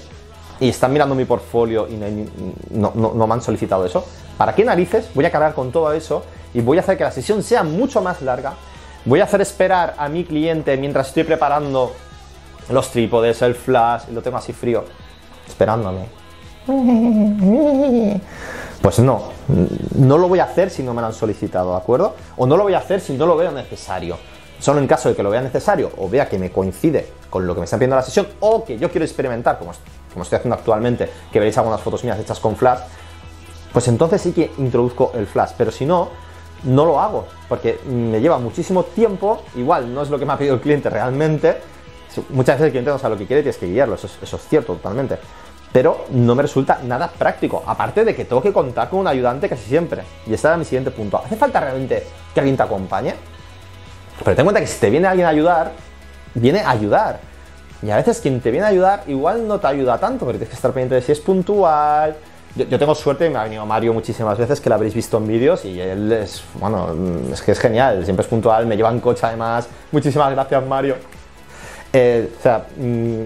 y 0.61 0.69
están 0.69 0.93
mirando 0.93 1.15
mi 1.15 1.25
portfolio 1.25 1.87
y 1.89 1.97
no, 2.71 2.93
me 2.93 3.35
han 3.35 3.43
solicitado 3.43 3.87
eso, 3.87 4.05
¿para 4.37 4.55
qué 4.55 4.65
narices 4.65 5.09
voy 5.15 5.25
a 5.25 5.31
cargar 5.31 5.55
con 5.55 5.71
todo 5.71 5.93
eso 5.93 6.25
y 6.55 6.61
voy 6.61 6.79
a 6.79 6.81
hacer 6.81 6.97
que 6.97 7.05
la 7.05 7.11
sesión 7.11 7.43
sea 7.43 7.63
mucho 7.63 8.01
más 8.03 8.23
larga? 8.23 8.55
Voy 9.05 9.21
a 9.21 9.25
hacer 9.25 9.41
esperar 9.41 9.95
a 9.99 10.09
mi 10.09 10.25
cliente 10.25 10.77
mientras 10.77 11.09
estoy 11.09 11.25
preparando 11.25 11.93
los 12.71 12.91
trípodes, 12.91 13.41
el 13.43 13.55
flash, 13.55 14.03
y 14.11 14.15
lo 14.15 14.23
tengo 14.23 14.37
así 14.37 14.53
frío, 14.53 14.85
esperándome. 15.47 16.07
Pues 18.83 19.01
no, 19.01 19.33
no 19.97 20.19
lo 20.19 20.29
voy 20.29 20.39
a 20.39 20.45
hacer 20.45 20.71
si 20.71 20.83
no 20.85 20.95
me 20.95 21.01
lo 21.01 21.09
han 21.09 21.13
solicitado, 21.13 21.73
¿de 21.73 21.79
acuerdo? 21.79 22.15
O 22.37 22.47
no 22.47 22.57
lo 22.57 22.63
voy 22.63 22.75
a 22.75 22.79
hacer 22.79 23.01
si 23.01 23.15
no 23.15 23.27
lo 23.27 23.37
veo 23.37 23.51
necesario. 23.51 24.17
Solo 24.61 24.79
en 24.79 24.87
caso 24.87 25.09
de 25.09 25.17
que 25.17 25.23
lo 25.23 25.31
vea 25.31 25.41
necesario 25.41 25.91
o 25.99 26.09
vea 26.09 26.29
que 26.29 26.39
me 26.39 26.53
coincide 26.53 27.09
con 27.29 27.47
lo 27.47 27.55
que 27.55 27.61
me 27.61 27.65
están 27.65 27.81
pidiendo 27.81 27.97
la 27.97 28.03
sesión 28.03 28.29
o 28.41 28.65
que 28.65 28.79
yo 28.79 28.91
quiero 28.91 29.05
experimentar, 29.05 29.59
como, 29.59 29.73
como 30.13 30.23
estoy 30.23 30.37
haciendo 30.37 30.55
actualmente, 30.55 31.11
que 31.33 31.39
veréis 31.41 31.59
algunas 31.59 31.81
fotos 31.81 32.05
mías 32.05 32.19
hechas 32.21 32.39
con 32.39 32.55
flash, 32.55 32.79
pues 33.73 33.89
entonces 33.89 34.23
sí 34.23 34.33
que 34.33 34.53
introduzco 34.59 35.11
el 35.15 35.27
flash. 35.27 35.51
Pero 35.59 35.71
si 35.71 35.85
no, 35.85 36.11
no 36.65 36.85
lo 36.85 37.01
hago, 37.01 37.27
porque 37.49 37.81
me 37.87 38.21
lleva 38.21 38.39
muchísimo 38.39 38.85
tiempo, 38.85 39.43
igual 39.55 39.93
no 39.93 40.03
es 40.03 40.11
lo 40.11 40.19
que 40.19 40.27
me 40.27 40.33
ha 40.33 40.39
pedido 40.39 40.55
el 40.55 40.61
cliente 40.61 40.91
realmente, 40.91 41.59
muchas 42.31 42.57
veces 42.57 42.67
el 42.67 42.71
cliente 42.71 42.91
no 42.91 42.99
sabe 42.99 43.15
lo 43.15 43.19
que 43.19 43.27
quiere 43.27 43.41
y 43.41 43.43
tienes 43.45 43.59
que 43.59 43.67
guiarlo, 43.67 43.95
eso 43.95 44.07
es 44.07 44.49
cierto 44.49 44.75
totalmente 44.75 45.19
pero 45.77 46.07
no 46.09 46.35
me 46.35 46.41
resulta 46.41 46.81
nada 46.85 47.07
práctico. 47.07 47.63
Aparte 47.67 48.03
de 48.03 48.15
que 48.15 48.25
tengo 48.25 48.41
que 48.41 48.51
contar 48.51 48.89
con 48.89 49.01
un 49.01 49.09
ayudante 49.09 49.47
casi 49.47 49.69
siempre. 49.69 50.05
Y 50.27 50.33
este 50.33 50.47
era 50.47 50.57
mi 50.57 50.65
siguiente 50.65 50.91
punto. 50.91 51.21
¿Hace 51.23 51.37
falta 51.37 51.61
realmente 51.61 52.03
que 52.33 52.41
alguien 52.41 52.57
te 52.57 52.63
acompañe? 52.63 53.15
Pero 54.19 54.35
ten 54.35 54.39
en 54.39 54.45
cuenta 54.47 54.61
que 54.63 54.67
si 54.67 54.81
te 54.81 54.89
viene 54.89 55.07
alguien 55.07 55.27
a 55.27 55.31
ayudar, 55.31 55.73
viene 56.35 56.61
a 56.61 56.71
ayudar. 56.71 57.21
Y 57.83 57.91
a 57.91 57.97
veces 57.97 58.21
quien 58.21 58.41
te 58.41 58.51
viene 58.51 58.65
a 58.65 58.71
ayudar 58.71 59.03
igual 59.07 59.47
no 59.47 59.61
te 59.61 59.67
ayuda 59.67 59.99
tanto, 59.99 60.25
porque 60.25 60.39
tienes 60.39 60.49
que 60.49 60.57
estar 60.57 60.73
pendiente 60.73 60.95
de 60.95 61.03
si 61.03 61.13
es 61.13 61.21
puntual. 61.21 62.17
Yo, 62.57 62.79
tengo 62.79 62.95
suerte, 62.95 63.29
me 63.29 63.39
ha 63.39 63.45
venido 63.45 63.67
Mario 63.67 63.93
muchísimas 63.93 64.39
veces, 64.39 64.63
que 64.63 64.71
lo 64.71 64.77
habréis 64.77 64.95
visto 64.95 65.19
en 65.19 65.27
vídeos, 65.27 65.65
y 65.67 65.79
él 65.79 66.11
es, 66.11 66.43
bueno, 66.55 66.89
es 67.31 67.43
que 67.43 67.53
es 67.53 67.59
genial, 67.59 68.03
siempre 68.05 68.23
es 68.25 68.29
puntual, 68.29 68.67
me 68.67 68.77
lleva 68.77 68.91
en 68.91 69.01
coche 69.01 69.27
además. 69.27 69.69
Muchísimas 69.93 70.31
gracias, 70.33 70.65
Mario. 70.67 70.97
Eh, 71.93 72.31
o 72.39 72.43
sea, 72.43 72.67
mm, 72.79 73.25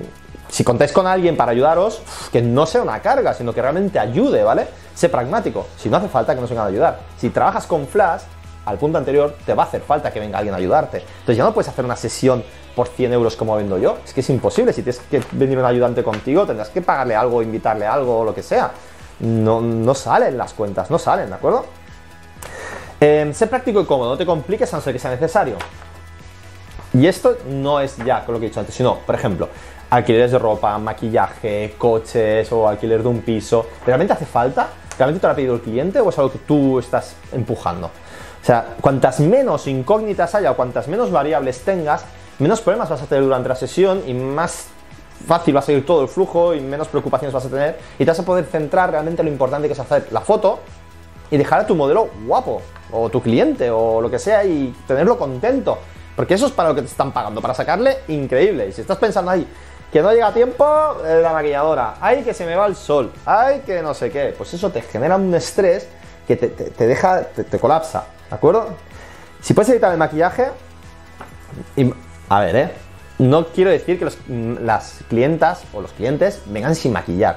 si 0.49 0.65
contáis 0.65 0.91
con 0.91 1.07
alguien 1.07 1.37
para 1.37 1.53
ayudaros, 1.53 2.03
que 2.33 2.43
no 2.43 2.67
sea 2.67 2.83
una 2.83 3.01
carga, 3.01 3.33
sino 3.33 3.53
que 3.53 3.63
realmente 3.63 4.01
ayude, 4.01 4.43
¿vale? 4.43 4.67
Sé 4.95 5.09
pragmático. 5.09 5.69
Si 5.77 5.89
no 5.89 5.99
hace 5.99 6.09
falta 6.09 6.35
que 6.35 6.41
nos 6.41 6.51
vengan 6.51 6.67
a 6.67 6.69
ayudar. 6.69 6.99
Si 7.17 7.31
trabajas 7.31 7.67
con 7.67 7.87
Flash, 7.87 8.23
al 8.67 8.79
punto 8.79 8.99
anterior, 8.99 9.37
te 9.47 9.55
va 9.55 9.63
a 9.63 9.67
hacer 9.67 9.81
falta 9.81 10.13
que 10.13 10.21
venga 10.21 10.39
alguien 10.39 10.55
a 10.55 10.59
ayudarte. 10.59 10.99
Entonces 10.99 11.37
ya 11.37 11.45
no 11.45 11.55
puedes 11.55 11.69
hacer 11.69 11.85
una 11.85 11.97
sesión 11.97 12.43
por 12.75 12.89
100 12.89 13.13
euros 13.13 13.37
como 13.37 13.57
vendo 13.57 13.79
yo. 13.79 13.99
Es 14.05 14.13
que 14.13 14.21
es 14.21 14.31
imposible. 14.31 14.73
Si 14.73 14.83
tienes 14.83 15.01
que 15.11 15.23
venir 15.33 15.59
un 15.59 15.65
ayudante 15.65 16.03
contigo, 16.03 16.47
tendrás 16.47 16.69
que 16.69 16.83
pagarle 16.83 17.15
algo, 17.15 17.43
invitarle 17.43 17.87
algo 17.87 18.21
o 18.21 18.25
lo 18.25 18.35
que 18.35 18.43
sea. 18.43 18.73
No, 19.21 19.61
no 19.61 19.95
salen 19.95 20.37
las 20.37 20.55
cuentas, 20.55 20.91
no 20.91 20.99
salen, 20.99 21.29
¿de 21.29 21.35
acuerdo? 21.35 21.67
Eh, 23.01 23.31
sé 23.35 23.47
práctico 23.47 23.81
y 23.81 23.85
cómodo, 23.85 24.11
no 24.11 24.19
te 24.19 24.27
compliques 24.27 24.73
a 24.73 24.77
no 24.77 24.83
ser 24.83 24.93
que 24.93 24.99
sea 24.99 25.11
necesario. 25.11 25.57
Y 26.93 27.07
esto 27.07 27.37
no 27.49 27.81
es 27.81 27.97
ya 27.99 28.25
con 28.25 28.35
lo 28.35 28.41
que 28.41 28.47
he 28.47 28.49
dicho 28.49 28.61
antes, 28.61 28.75
sino, 28.75 28.99
por 28.99 29.15
ejemplo, 29.15 29.49
alquileres 29.91 30.33
de 30.33 30.39
ropa, 30.39 30.77
maquillaje, 30.79 31.75
coches 31.79 32.51
o 32.53 32.69
alquiler 32.69 33.03
de 33.03 33.09
un 33.09 33.21
piso. 33.21 33.67
¿Realmente 33.87 34.13
hace 34.13 34.27
falta? 34.27 34.69
¿Realmente 34.99 35.21
te 35.21 35.27
lo 35.27 35.33
ha 35.33 35.37
pedido 35.37 35.55
el 35.55 35.61
cliente 35.61 36.01
o 36.01 36.11
es 36.11 36.19
algo 36.19 36.33
que 36.33 36.39
tú 36.39 36.79
estás 36.79 37.15
empujando? 37.33 37.87
O 37.87 38.45
sea, 38.45 38.75
cuantas 38.81 39.21
menos 39.21 39.67
incógnitas 39.67 40.35
haya 40.35 40.51
o 40.51 40.57
cuantas 40.57 40.89
menos 40.89 41.11
variables 41.11 41.61
tengas, 41.61 42.05
menos 42.39 42.61
problemas 42.61 42.89
vas 42.89 43.03
a 43.03 43.07
tener 43.07 43.25
durante 43.25 43.49
la 43.49 43.55
sesión 43.55 44.03
y 44.07 44.15
más 44.15 44.69
fácil 45.27 45.55
va 45.55 45.61
a 45.61 45.63
seguir 45.63 45.85
todo 45.85 46.03
el 46.03 46.09
flujo 46.09 46.55
y 46.55 46.61
menos 46.61 46.89
preocupaciones 46.89 47.33
vas 47.33 47.45
a 47.45 47.49
tener 47.49 47.79
y 47.99 48.05
te 48.05 48.11
vas 48.11 48.19
a 48.19 48.25
poder 48.25 48.45
centrar 48.47 48.91
realmente 48.91 49.23
en 49.23 49.27
lo 49.27 49.33
importante 49.33 49.69
que 49.69 49.75
es 49.75 49.81
hacer 49.81 50.09
la 50.11 50.21
foto 50.21 50.61
y 51.31 51.37
dejar 51.37 51.61
a 51.61 51.67
tu 51.67 51.75
modelo 51.75 52.09
guapo 52.27 52.63
o 52.91 53.09
tu 53.09 53.23
cliente 53.23 53.71
o 53.71 54.01
lo 54.01 54.11
que 54.11 54.19
sea 54.19 54.45
y 54.45 54.75
tenerlo 54.87 55.17
contento. 55.19 55.79
Porque 56.17 56.35
eso 56.35 56.47
es 56.47 56.53
para 56.53 56.71
lo 56.71 56.75
que 56.75 56.83
te 56.83 56.89
están 56.89 57.13
pagando, 57.13 57.41
para 57.41 57.55
sacarle 57.55 57.99
increíble. 58.09 58.69
Y 58.69 58.73
si 58.73 58.81
estás 58.81 58.99
pensando 58.99 59.31
ahí, 59.31 59.47
que 59.93 60.03
no 60.03 60.13
llega 60.13 60.29
a 60.29 60.35
tiempo 60.35 60.65
la 61.05 61.33
maquilladora, 61.33 61.95
ay 62.01 62.23
que 62.23 62.35
se 62.35 62.47
me 62.47 62.55
va 62.55 62.67
el 62.67 62.77
sol, 62.77 63.13
ay 63.25 63.63
que 63.65 63.83
no 63.83 63.95
sé 63.95 64.11
qué, 64.11 64.35
pues 64.37 64.55
eso 64.55 64.71
te 64.71 64.83
genera 64.83 65.17
un 65.17 65.35
estrés 65.35 65.89
que 66.27 66.37
te, 66.37 66.87
deja, 66.87 67.23
te, 67.23 67.59
colapsa, 67.59 68.05
¿de 68.29 68.37
acuerdo? 68.37 68.69
Si 69.41 69.53
puedes 69.53 69.71
evitar 69.71 69.91
el 69.91 69.99
maquillaje, 69.99 70.47
a 72.29 72.41
ver, 72.41 72.57
¿eh? 72.57 72.71
No 73.21 73.47
quiero 73.47 73.71
decir 73.71 73.99
que 73.99 74.09
las 74.63 75.05
clientas 75.09 75.63
o 75.73 75.81
los 75.81 75.93
clientes 75.93 76.43
vengan 76.47 76.75
sin 76.75 76.93
maquillar, 76.93 77.37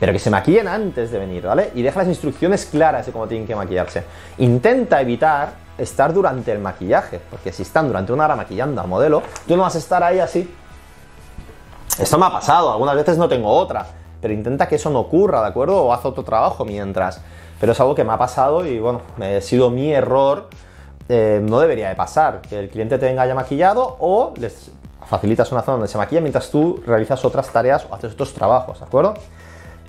pero 0.00 0.12
que 0.12 0.18
se 0.18 0.30
maquillen 0.30 0.68
antes 0.68 1.10
de 1.10 1.18
venir, 1.18 1.44
¿vale? 1.44 1.70
Y 1.74 1.82
deja 1.82 2.00
las 2.00 2.08
instrucciones 2.08 2.66
claras 2.66 3.06
de 3.06 3.12
cómo 3.12 3.26
tienen 3.26 3.46
que 3.46 3.54
maquillarse. 3.54 4.04
Intenta 4.38 5.00
evitar 5.00 5.52
estar 5.76 6.14
durante 6.14 6.52
el 6.52 6.60
maquillaje, 6.60 7.20
porque 7.30 7.52
si 7.52 7.62
están 7.62 7.88
durante 7.88 8.12
una 8.12 8.24
hora 8.24 8.36
maquillando 8.36 8.80
a 8.80 8.86
modelo, 8.86 9.22
tú 9.46 9.56
no 9.56 9.62
vas 9.62 9.74
a 9.74 9.78
estar 9.78 10.02
ahí 10.02 10.20
así 10.20 10.48
esto 11.98 12.18
me 12.18 12.26
ha 12.26 12.30
pasado, 12.30 12.72
algunas 12.72 12.96
veces 12.96 13.16
no 13.16 13.28
tengo 13.28 13.48
otra, 13.48 13.86
pero 14.20 14.34
intenta 14.34 14.66
que 14.66 14.74
eso 14.74 14.90
no 14.90 15.00
ocurra, 15.00 15.40
¿de 15.42 15.48
acuerdo? 15.48 15.80
O 15.80 15.92
haz 15.92 16.04
otro 16.04 16.24
trabajo 16.24 16.64
mientras. 16.64 17.20
Pero 17.60 17.70
es 17.70 17.80
algo 17.80 17.94
que 17.94 18.02
me 18.02 18.12
ha 18.12 18.18
pasado 18.18 18.66
y 18.66 18.80
bueno, 18.80 19.02
ha 19.20 19.40
sido 19.40 19.70
mi 19.70 19.92
error. 19.92 20.48
Eh, 21.08 21.40
no 21.42 21.60
debería 21.60 21.90
de 21.90 21.94
pasar, 21.94 22.40
que 22.40 22.58
el 22.58 22.68
cliente 22.68 22.98
te 22.98 23.06
venga 23.06 23.26
ya 23.26 23.34
maquillado 23.34 23.96
o 24.00 24.32
les 24.38 24.70
facilitas 25.06 25.50
una 25.52 25.62
zona 25.62 25.76
donde 25.76 25.88
se 25.88 25.98
maquilla 25.98 26.20
mientras 26.20 26.50
tú 26.50 26.82
realizas 26.86 27.24
otras 27.24 27.48
tareas 27.50 27.86
o 27.88 27.94
haces 27.94 28.12
otros 28.12 28.32
trabajos, 28.32 28.80
¿de 28.80 28.86
acuerdo? 28.86 29.14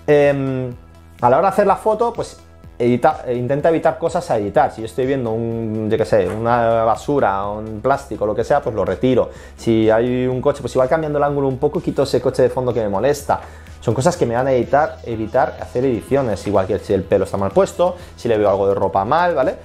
Em, 0.07 0.73
a 1.21 1.29
la 1.29 1.37
hora 1.37 1.47
de 1.47 1.53
hacer 1.53 1.67
la 1.67 1.75
foto, 1.77 2.13
pues 2.13 2.39
intenta 2.79 3.69
evitar 3.69 3.97
cosas 3.97 4.29
a 4.29 4.37
editar. 4.37 4.71
Si 4.71 4.81
yo 4.81 4.85
estoy 4.85 5.05
viendo 5.05 5.31
un, 5.31 5.89
yo 5.89 5.97
qué 5.97 6.05
sé, 6.05 6.27
una 6.27 6.83
basura, 6.83 7.47
un 7.47 7.79
plástico, 7.81 8.25
lo 8.25 8.35
que 8.35 8.43
sea, 8.43 8.61
pues 8.61 8.75
lo 8.75 8.83
retiro. 8.83 9.29
Si 9.55 9.89
hay 9.89 10.27
un 10.27 10.41
coche, 10.41 10.61
pues 10.61 10.73
igual 10.75 10.89
cambiando 10.89 11.17
el 11.17 11.23
ángulo 11.23 11.47
un 11.47 11.57
poco, 11.57 11.81
quito 11.81 12.03
ese 12.03 12.21
coche 12.21 12.43
de 12.43 12.49
fondo 12.49 12.73
que 12.73 12.81
me 12.81 12.89
molesta. 12.89 13.39
Son 13.79 13.93
cosas 13.93 14.17
que 14.17 14.25
me 14.25 14.35
van 14.35 14.47
a 14.47 14.51
evitar, 14.51 14.97
evitar 15.03 15.57
hacer 15.61 15.85
ediciones, 15.85 16.45
igual 16.47 16.65
que 16.65 16.79
si 16.79 16.93
el 16.93 17.03
pelo 17.03 17.25
está 17.25 17.37
mal 17.37 17.51
puesto, 17.51 17.95
si 18.15 18.27
le 18.27 18.37
veo 18.37 18.49
algo 18.49 18.67
de 18.67 18.73
ropa 18.73 19.05
mal, 19.05 19.35
¿vale? 19.35 19.55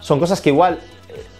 Son 0.00 0.20
cosas 0.20 0.40
que 0.40 0.50
igual 0.50 0.78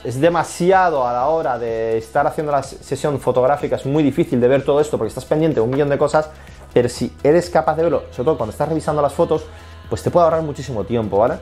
es 0.04 0.20
demasiado 0.20 1.06
a 1.06 1.12
la 1.12 1.26
hora 1.28 1.58
de 1.58 1.98
estar 1.98 2.26
haciendo 2.26 2.52
la 2.52 2.62
sesión 2.62 3.18
fotográfica, 3.20 3.76
es 3.76 3.86
muy 3.86 4.02
difícil 4.02 4.40
de 4.40 4.48
ver 4.48 4.64
todo 4.64 4.80
esto 4.80 4.98
porque 4.98 5.08
estás 5.08 5.24
pendiente 5.24 5.56
de 5.56 5.60
un 5.62 5.70
millón 5.70 5.88
de 5.88 5.98
cosas, 5.98 6.30
pero 6.72 6.88
si 6.88 7.14
eres 7.22 7.50
capaz 7.50 7.76
de 7.76 7.84
verlo, 7.84 8.04
sobre 8.10 8.24
todo 8.24 8.36
cuando 8.36 8.52
estás 8.52 8.68
revisando 8.68 9.00
las 9.02 9.12
fotos, 9.12 9.44
pues 9.88 10.02
te 10.02 10.10
puede 10.10 10.24
ahorrar 10.24 10.42
muchísimo 10.42 10.84
tiempo, 10.84 11.18
¿vale? 11.18 11.36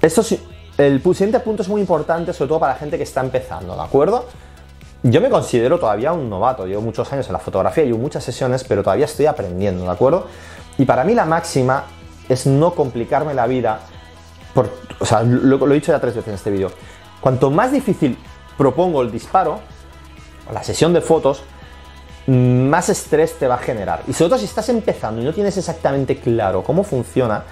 Esto 0.00 0.22
sí, 0.22 0.40
el 0.76 1.02
siguiente 1.02 1.40
punto 1.40 1.62
es 1.62 1.68
muy 1.68 1.80
importante, 1.80 2.32
sobre 2.32 2.48
todo 2.48 2.60
para 2.60 2.74
la 2.74 2.78
gente 2.78 2.96
que 2.96 3.02
está 3.02 3.20
empezando, 3.20 3.74
¿de 3.74 3.82
acuerdo? 3.82 4.26
Yo 5.02 5.20
me 5.20 5.28
considero 5.28 5.78
todavía 5.78 6.12
un 6.12 6.28
novato, 6.28 6.66
llevo 6.66 6.82
muchos 6.82 7.12
años 7.12 7.26
en 7.26 7.32
la 7.32 7.38
fotografía, 7.38 7.84
llevo 7.84 7.98
muchas 7.98 8.24
sesiones, 8.24 8.64
pero 8.64 8.82
todavía 8.82 9.04
estoy 9.04 9.26
aprendiendo, 9.26 9.84
¿de 9.84 9.90
acuerdo? 9.90 10.26
Y 10.76 10.84
para 10.84 11.04
mí 11.04 11.14
la 11.14 11.24
máxima 11.24 11.84
es 12.28 12.46
no 12.46 12.74
complicarme 12.74 13.34
la 13.34 13.46
vida, 13.46 13.80
o 14.98 15.06
sea, 15.06 15.22
lo, 15.22 15.58
lo 15.58 15.70
he 15.72 15.74
dicho 15.74 15.92
ya 15.92 16.00
tres 16.00 16.14
veces 16.14 16.28
en 16.28 16.34
este 16.34 16.50
vídeo, 16.50 16.70
cuanto 17.20 17.50
más 17.50 17.72
difícil 17.72 18.18
propongo 18.56 19.02
el 19.02 19.10
disparo, 19.10 19.60
o 20.48 20.52
la 20.52 20.62
sesión 20.62 20.92
de 20.92 21.00
fotos, 21.00 21.42
más 22.26 22.88
estrés 22.88 23.38
te 23.38 23.46
va 23.46 23.54
a 23.54 23.58
generar. 23.58 24.02
Y 24.06 24.12
sobre 24.12 24.30
todo 24.30 24.38
si 24.38 24.44
estás 24.44 24.68
empezando 24.68 25.20
y 25.22 25.24
no 25.24 25.32
tienes 25.32 25.56
exactamente 25.56 26.18
claro 26.18 26.62
cómo 26.62 26.82
funciona, 26.84 27.44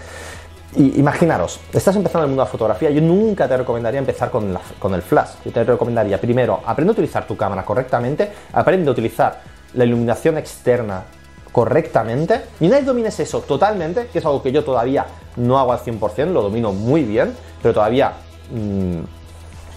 y 0.75 0.99
imaginaros, 0.99 1.61
estás 1.73 1.97
empezando 1.97 2.25
en 2.25 2.25
el 2.25 2.29
mundo 2.31 2.43
de 2.43 2.47
la 2.47 2.51
fotografía, 2.51 2.91
yo 2.91 3.01
nunca 3.01 3.49
te 3.49 3.57
recomendaría 3.57 3.99
empezar 3.99 4.31
con, 4.31 4.59
con, 4.79 4.93
el 4.93 5.01
flash. 5.01 5.31
Yo 5.45 5.53
te 5.53 5.65
recomendaría 5.65 6.21
primero, 6.21 6.61
aprende 6.67 6.91
a 6.91 6.93
utilizar 6.93 7.27
tu 7.27 7.37
cámara 7.37 7.65
correctamente, 7.65 8.31
aprende 8.53 8.89
a 8.89 8.93
utilizar 8.93 9.41
la 9.73 9.85
iluminación 9.85 10.37
externa 10.37 11.05
correctamente. 11.57 12.43
Y 12.61 12.67
una 12.67 12.77
vez 12.77 12.85
domines 12.85 13.19
eso 13.19 13.41
totalmente, 13.41 14.09
que 14.13 14.19
es 14.19 14.27
algo 14.27 14.43
que 14.43 14.53
yo 14.53 14.63
todavía 14.63 15.07
no 15.37 15.59
hago 15.59 15.73
al 15.73 15.79
100%, 15.79 16.27
lo 16.27 16.43
domino 16.43 16.71
muy 16.71 17.03
bien, 17.03 17.35
pero 17.63 17.73
todavía 17.73 18.13
mmm, 18.51 19.01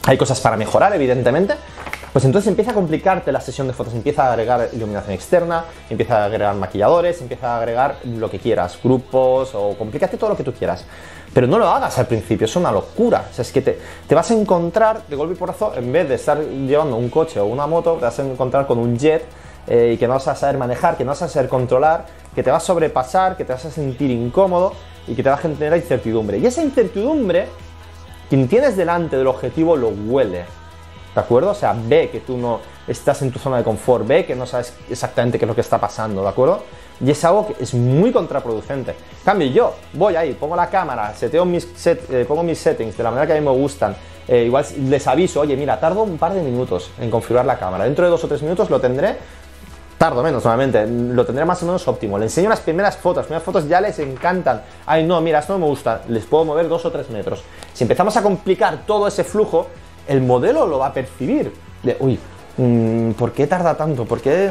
hay 0.04 0.18
cosas 0.18 0.42
para 0.42 0.58
mejorar, 0.58 0.94
evidentemente. 0.94 1.54
Pues 2.12 2.26
entonces 2.26 2.50
empieza 2.50 2.72
a 2.72 2.74
complicarte 2.74 3.32
la 3.32 3.40
sesión 3.40 3.66
de 3.68 3.72
fotos, 3.72 3.94
empieza 3.94 4.26
a 4.26 4.34
agregar 4.34 4.68
iluminación 4.74 5.14
externa, 5.14 5.64
empieza 5.90 6.22
a 6.22 6.26
agregar 6.26 6.54
maquilladores, 6.56 7.22
empieza 7.22 7.56
a 7.56 7.60
agregar 7.60 8.00
lo 8.04 8.30
que 8.30 8.40
quieras, 8.40 8.78
grupos 8.84 9.52
o 9.54 9.78
complícate 9.78 10.18
todo 10.18 10.32
lo 10.32 10.36
que 10.36 10.44
tú 10.44 10.52
quieras. 10.52 10.84
Pero 11.34 11.48
no 11.48 11.58
lo 11.58 11.70
hagas 11.70 11.98
al 11.98 12.08
principio, 12.08 12.44
es 12.44 12.56
una 12.58 12.74
locura. 12.74 13.28
O 13.32 13.34
sea, 13.34 13.44
es 13.44 13.54
que 13.54 13.62
te, 13.62 13.80
te 14.06 14.16
vas 14.16 14.30
a 14.30 14.34
encontrar 14.34 15.04
de 15.08 15.16
golpe 15.16 15.34
y 15.34 15.38
porrazo, 15.38 15.74
en 15.78 15.94
vez 15.94 16.10
de 16.10 16.16
estar 16.16 16.42
llevando 16.42 16.98
un 16.98 17.10
coche 17.10 17.40
o 17.40 17.46
una 17.46 17.68
moto, 17.68 17.94
te 17.94 18.02
vas 18.02 18.20
a 18.20 18.24
encontrar 18.24 18.68
con 18.68 18.80
un 18.80 18.98
jet 18.98 19.24
eh, 19.70 19.92
y 19.94 19.98
que 19.98 20.08
no 20.08 20.14
vas 20.14 20.28
a 20.28 20.36
saber 20.36 20.58
manejar, 20.58 20.98
que 20.98 21.06
no 21.06 21.12
vas 21.12 21.22
a 21.22 21.28
saber 21.28 21.48
controlar, 21.48 22.08
que 22.34 22.42
te 22.42 22.50
va 22.50 22.58
a 22.58 22.60
sobrepasar, 22.60 23.38
que 23.38 23.46
te 23.46 23.54
vas 23.54 23.64
a 23.66 23.72
sentir 23.72 24.10
incómodo 24.10 24.74
y 25.08 25.14
que 25.14 25.22
te 25.22 25.30
va 25.30 25.36
a 25.36 25.38
generar 25.38 25.78
incertidumbre. 25.78 26.40
Y 26.40 26.48
esa 26.48 26.64
incertidumbre, 26.64 27.48
quien 28.30 28.48
tienes 28.48 28.76
delante 28.76 29.16
del 29.16 29.28
objetivo 29.28 29.78
lo 29.78 29.90
huele. 29.90 30.46
¿De 31.14 31.22
acuerdo? 31.22 31.52
O 31.52 31.56
sea, 31.56 31.76
ve 31.76 32.10
que 32.12 32.22
tú 32.22 32.38
no 32.38 32.60
estás 32.88 33.22
en 33.22 33.32
tu 33.32 33.38
zona 33.38 33.58
de 33.58 33.64
confort, 33.64 34.08
ve 34.08 34.26
que 34.26 34.36
no 34.36 34.48
sabes 34.48 34.74
exactamente 34.90 35.38
qué 35.38 35.46
es 35.46 35.50
lo 35.50 35.56
que 35.56 35.62
está 35.62 35.80
pasando, 35.80 36.24
¿de 36.24 36.30
acuerdo? 36.30 36.64
Y 37.06 37.12
es 37.12 37.24
algo 37.24 37.48
que 37.48 37.64
es 37.64 37.74
muy 37.76 38.12
contraproducente. 38.12 38.92
En 38.92 39.26
cambio, 39.26 39.48
yo 39.50 39.76
voy 39.94 40.16
ahí, 40.16 40.34
pongo 40.34 40.56
la 40.56 40.70
cámara, 40.70 41.14
seteo 41.14 41.46
mis 41.46 41.68
set, 41.76 42.12
eh, 42.12 42.26
pongo 42.28 42.42
mis 42.42 42.58
settings 42.58 42.98
de 42.98 43.04
la 43.04 43.12
manera 43.12 43.28
que 43.28 43.34
a 43.34 43.40
mí 43.40 43.46
me 43.46 43.54
gustan. 43.54 43.96
Eh, 44.28 44.46
igual 44.46 44.66
les 44.88 45.08
aviso, 45.08 45.42
oye, 45.42 45.56
mira, 45.56 45.80
tardo 45.80 46.04
un 46.04 46.18
par 46.18 46.34
de 46.34 46.42
minutos 46.42 46.92
en 47.00 47.10
configurar 47.10 47.46
la 47.46 47.58
cámara. 47.58 47.86
Dentro 47.86 48.06
de 48.06 48.12
dos 48.12 48.24
o 48.24 48.28
tres 48.28 48.42
minutos 48.42 48.70
lo 48.70 48.80
tendré 48.80 49.18
tardo 50.00 50.24
menos 50.24 50.44
normalmente, 50.44 50.88
lo 50.88 51.26
tendré 51.26 51.44
más 51.46 51.62
o 51.62 51.66
menos 51.66 51.86
óptimo. 51.88 52.18
Le 52.18 52.26
enseño 52.26 52.50
las 52.50 52.62
primeras 52.62 52.96
fotos, 52.96 53.18
las 53.18 53.26
primeras 53.26 53.44
fotos 53.44 53.68
ya 53.68 53.82
les 53.82 54.00
encantan. 54.00 54.64
Ay, 54.86 55.04
no, 55.04 55.20
mira, 55.20 55.40
esto 55.40 55.54
no 55.54 55.60
me 55.60 55.66
gusta, 55.66 56.02
les 56.08 56.26
puedo 56.26 56.46
mover 56.46 56.70
dos 56.70 56.86
o 56.86 56.92
tres 56.92 57.10
metros. 57.10 57.44
Si 57.74 57.84
empezamos 57.84 58.16
a 58.16 58.24
complicar 58.24 58.86
todo 58.88 59.08
ese 59.08 59.26
flujo, 59.26 59.68
el 60.08 60.22
modelo 60.22 60.66
lo 60.66 60.80
va 60.80 60.88
a 60.88 60.94
percibir. 60.94 61.54
De, 61.84 61.98
uy, 62.00 62.18
mmm, 62.58 63.12
¿por 63.12 63.34
qué 63.34 63.46
tarda 63.46 63.76
tanto? 63.76 64.06
¿Por 64.06 64.22
qué...? 64.22 64.50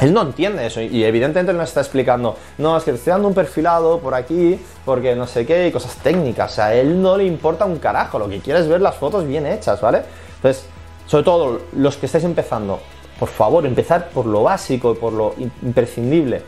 Él 0.00 0.12
no 0.12 0.22
entiende 0.22 0.64
eso 0.64 0.80
y 0.80 1.02
evidentemente 1.02 1.52
no 1.52 1.60
está 1.64 1.80
explicando, 1.80 2.36
no, 2.58 2.76
es 2.76 2.84
que 2.84 2.92
te 2.92 2.98
estoy 2.98 3.10
dando 3.10 3.26
un 3.26 3.34
perfilado 3.34 3.98
por 3.98 4.14
aquí 4.14 4.56
porque 4.84 5.16
no 5.16 5.26
sé 5.26 5.44
qué 5.44 5.66
y 5.66 5.72
cosas 5.72 5.96
técnicas. 5.96 6.52
O 6.52 6.54
sea, 6.54 6.66
a 6.66 6.74
él 6.74 7.02
no 7.02 7.16
le 7.16 7.24
importa 7.24 7.64
un 7.64 7.78
carajo, 7.78 8.16
lo 8.16 8.28
que 8.28 8.38
quiere 8.38 8.60
es 8.60 8.68
ver 8.68 8.80
las 8.80 8.94
fotos 8.94 9.26
bien 9.26 9.44
hechas, 9.44 9.80
¿vale? 9.80 10.02
Entonces, 10.36 10.66
sobre 11.04 11.24
todo 11.24 11.60
los 11.72 11.96
que 11.96 12.06
estáis 12.06 12.22
empezando, 12.22 12.78
por 13.18 13.28
favor, 13.28 13.66
empezar 13.66 14.10
por 14.10 14.26
lo 14.26 14.44
básico 14.44 14.92
y 14.92 14.94
por 14.96 15.12
lo 15.12 15.34
imprescindible. 15.62 16.42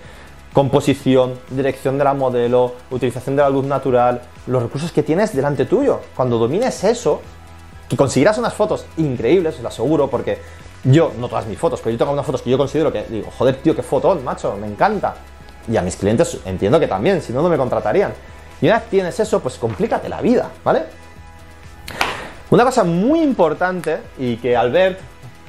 Composición, 0.53 1.35
dirección 1.51 1.99
de 1.99 2.05
la 2.05 2.15
modelo, 2.15 2.75
utilización 2.91 3.37
de 3.37 3.43
la 3.43 3.51
luz 3.51 3.65
natural, 3.65 4.23
los 4.47 4.63
recursos 4.63 4.93
que 4.93 5.03
tienes 5.03 5.35
delante 5.35 5.65
tuyo. 5.65 6.01
Cuando 6.15 6.39
domines 6.39 6.83
eso, 6.85 7.21
que 7.89 7.97
conseguirás 7.97 8.39
unas 8.39 8.55
fotos 8.55 8.87
increíbles, 8.97 9.57
os 9.57 9.63
lo 9.63 9.69
aseguro, 9.69 10.09
porque 10.09 10.39
yo, 10.85 11.13
no 11.19 11.29
todas 11.29 11.47
mis 11.47 11.59
fotos, 11.59 11.81
pero 11.81 11.93
yo 11.93 11.99
tengo 11.99 12.13
unas 12.13 12.25
fotos 12.25 12.43
que 12.43 12.51
yo 12.51 12.59
considero 12.59 12.93
que 12.93 13.05
digo, 13.05 13.31
joder, 13.37 13.57
tío, 13.57 13.77
qué 13.77 13.83
fotón, 13.83 14.25
macho, 14.25 14.57
me 14.57 14.67
encanta. 14.67 15.15
Y 15.69 15.77
a 15.77 15.83
mis 15.83 15.97
clientes 15.97 16.39
entiendo 16.45 16.81
que 16.81 16.87
también, 16.87 17.21
si 17.21 17.33
no, 17.33 17.43
no 17.43 17.49
me 17.49 17.57
contratarían. 17.57 18.13
Y 18.61 18.67
una 18.67 18.79
vez 18.79 18.89
tienes 18.89 19.19
eso, 19.21 19.41
pues 19.41 19.57
complícate 19.57 20.09
la 20.09 20.21
vida, 20.21 20.51
¿vale? 20.65 20.85
Una 22.51 22.65
cosa 22.65 22.83
muy 22.83 23.21
importante 23.21 23.99
y 24.19 24.37
que 24.37 24.57
Albert, 24.57 24.99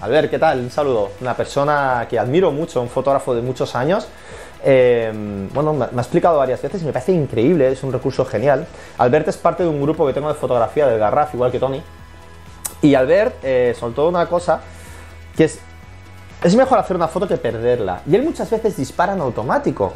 Albert, 0.01 0.31
¿qué 0.31 0.39
tal? 0.39 0.59
Un 0.59 0.71
saludo. 0.71 1.11
Una 1.21 1.35
persona 1.35 2.07
que 2.09 2.17
admiro 2.17 2.51
mucho, 2.51 2.81
un 2.81 2.89
fotógrafo 2.89 3.35
de 3.35 3.41
muchos 3.43 3.75
años. 3.75 4.07
Eh, 4.63 5.11
bueno, 5.53 5.73
me, 5.73 5.85
ha 5.85 6.01
explicado 6.01 6.39
varias 6.39 6.61
veces 6.61 6.81
y 6.81 6.85
me 6.85 6.91
parece 6.91 7.11
increíble, 7.11 7.71
es 7.71 7.83
un 7.83 7.93
recurso 7.93 8.25
genial. 8.25 8.65
Albert 8.97 9.27
es 9.27 9.37
parte 9.37 9.61
de 9.61 9.69
un 9.69 9.79
grupo 9.79 10.05
que 10.07 10.13
tengo 10.13 10.27
de 10.27 10.33
fotografía 10.33 10.87
del 10.87 10.97
Garraf, 10.97 11.35
igual 11.35 11.51
que 11.51 11.59
Tony. 11.59 11.83
Y 12.81 12.95
Albert 12.95 13.35
eh, 13.43 13.75
soltó 13.79 14.09
una 14.09 14.25
cosa 14.25 14.61
que 15.37 15.43
es, 15.43 15.59
es 16.43 16.55
mejor 16.55 16.79
hacer 16.79 16.95
una 16.95 17.07
foto 17.07 17.27
que 17.27 17.37
perderla. 17.37 18.01
Y 18.07 18.15
él 18.15 18.23
muchas 18.23 18.49
veces 18.49 18.75
dispara 18.75 19.13
en 19.13 19.21
automático. 19.21 19.93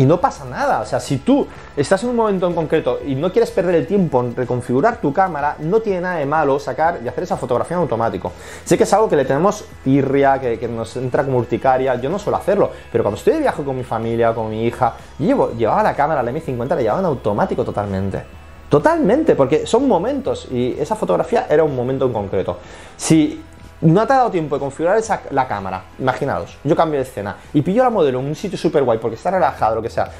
Y 0.00 0.06
no 0.06 0.18
pasa 0.18 0.46
nada. 0.46 0.80
O 0.80 0.86
sea, 0.86 0.98
si 0.98 1.18
tú 1.18 1.46
estás 1.76 2.02
en 2.04 2.08
un 2.08 2.16
momento 2.16 2.46
en 2.46 2.54
concreto 2.54 3.00
y 3.06 3.14
no 3.14 3.30
quieres 3.30 3.50
perder 3.50 3.74
el 3.74 3.86
tiempo 3.86 4.22
en 4.22 4.34
reconfigurar 4.34 4.98
tu 4.98 5.12
cámara, 5.12 5.56
no 5.58 5.80
tiene 5.80 6.00
nada 6.00 6.16
de 6.16 6.24
malo 6.24 6.58
sacar 6.58 7.00
y 7.04 7.08
hacer 7.08 7.24
esa 7.24 7.36
fotografía 7.36 7.76
en 7.76 7.82
automático. 7.82 8.32
Sé 8.64 8.78
que 8.78 8.84
es 8.84 8.92
algo 8.94 9.10
que 9.10 9.16
le 9.16 9.26
tenemos 9.26 9.62
tirria, 9.84 10.40
que, 10.40 10.58
que 10.58 10.68
nos 10.68 10.96
entra 10.96 11.22
como 11.22 11.36
urticaria. 11.36 11.96
Yo 11.96 12.08
no 12.08 12.18
suelo 12.18 12.38
hacerlo, 12.38 12.70
pero 12.90 13.04
cuando 13.04 13.18
estoy 13.18 13.34
de 13.34 13.40
viaje 13.40 13.62
con 13.62 13.76
mi 13.76 13.84
familia, 13.84 14.32
con 14.34 14.48
mi 14.48 14.64
hija, 14.64 14.94
llevo, 15.18 15.52
llevaba 15.52 15.82
la 15.82 15.94
cámara, 15.94 16.22
la 16.22 16.32
M50, 16.32 16.66
la 16.66 16.80
llevaba 16.80 17.00
en 17.00 17.04
automático 17.04 17.62
totalmente. 17.62 18.22
Totalmente, 18.70 19.34
porque 19.34 19.66
son 19.66 19.86
momentos 19.86 20.48
y 20.50 20.76
esa 20.80 20.96
fotografía 20.96 21.46
era 21.50 21.62
un 21.62 21.76
momento 21.76 22.06
en 22.06 22.12
concreto. 22.14 22.56
Si 22.96 23.42
no 23.80 24.06
te 24.06 24.12
ha 24.12 24.16
dado 24.16 24.30
tiempo 24.30 24.56
de 24.56 24.60
configurar 24.60 24.98
esa, 24.98 25.22
la 25.30 25.48
cámara, 25.48 25.84
imaginaos, 25.98 26.58
yo 26.64 26.76
cambio 26.76 26.98
de 26.98 27.04
escena 27.04 27.36
y 27.52 27.62
pillo 27.62 27.82
la 27.82 27.90
modelo 27.90 28.20
en 28.20 28.26
un 28.26 28.34
sitio 28.34 28.58
súper 28.58 28.82
guay 28.84 28.98
porque 28.98 29.16
está 29.16 29.30
relajado, 29.30 29.76
lo 29.76 29.82
que 29.82 29.90
sea, 29.90 30.10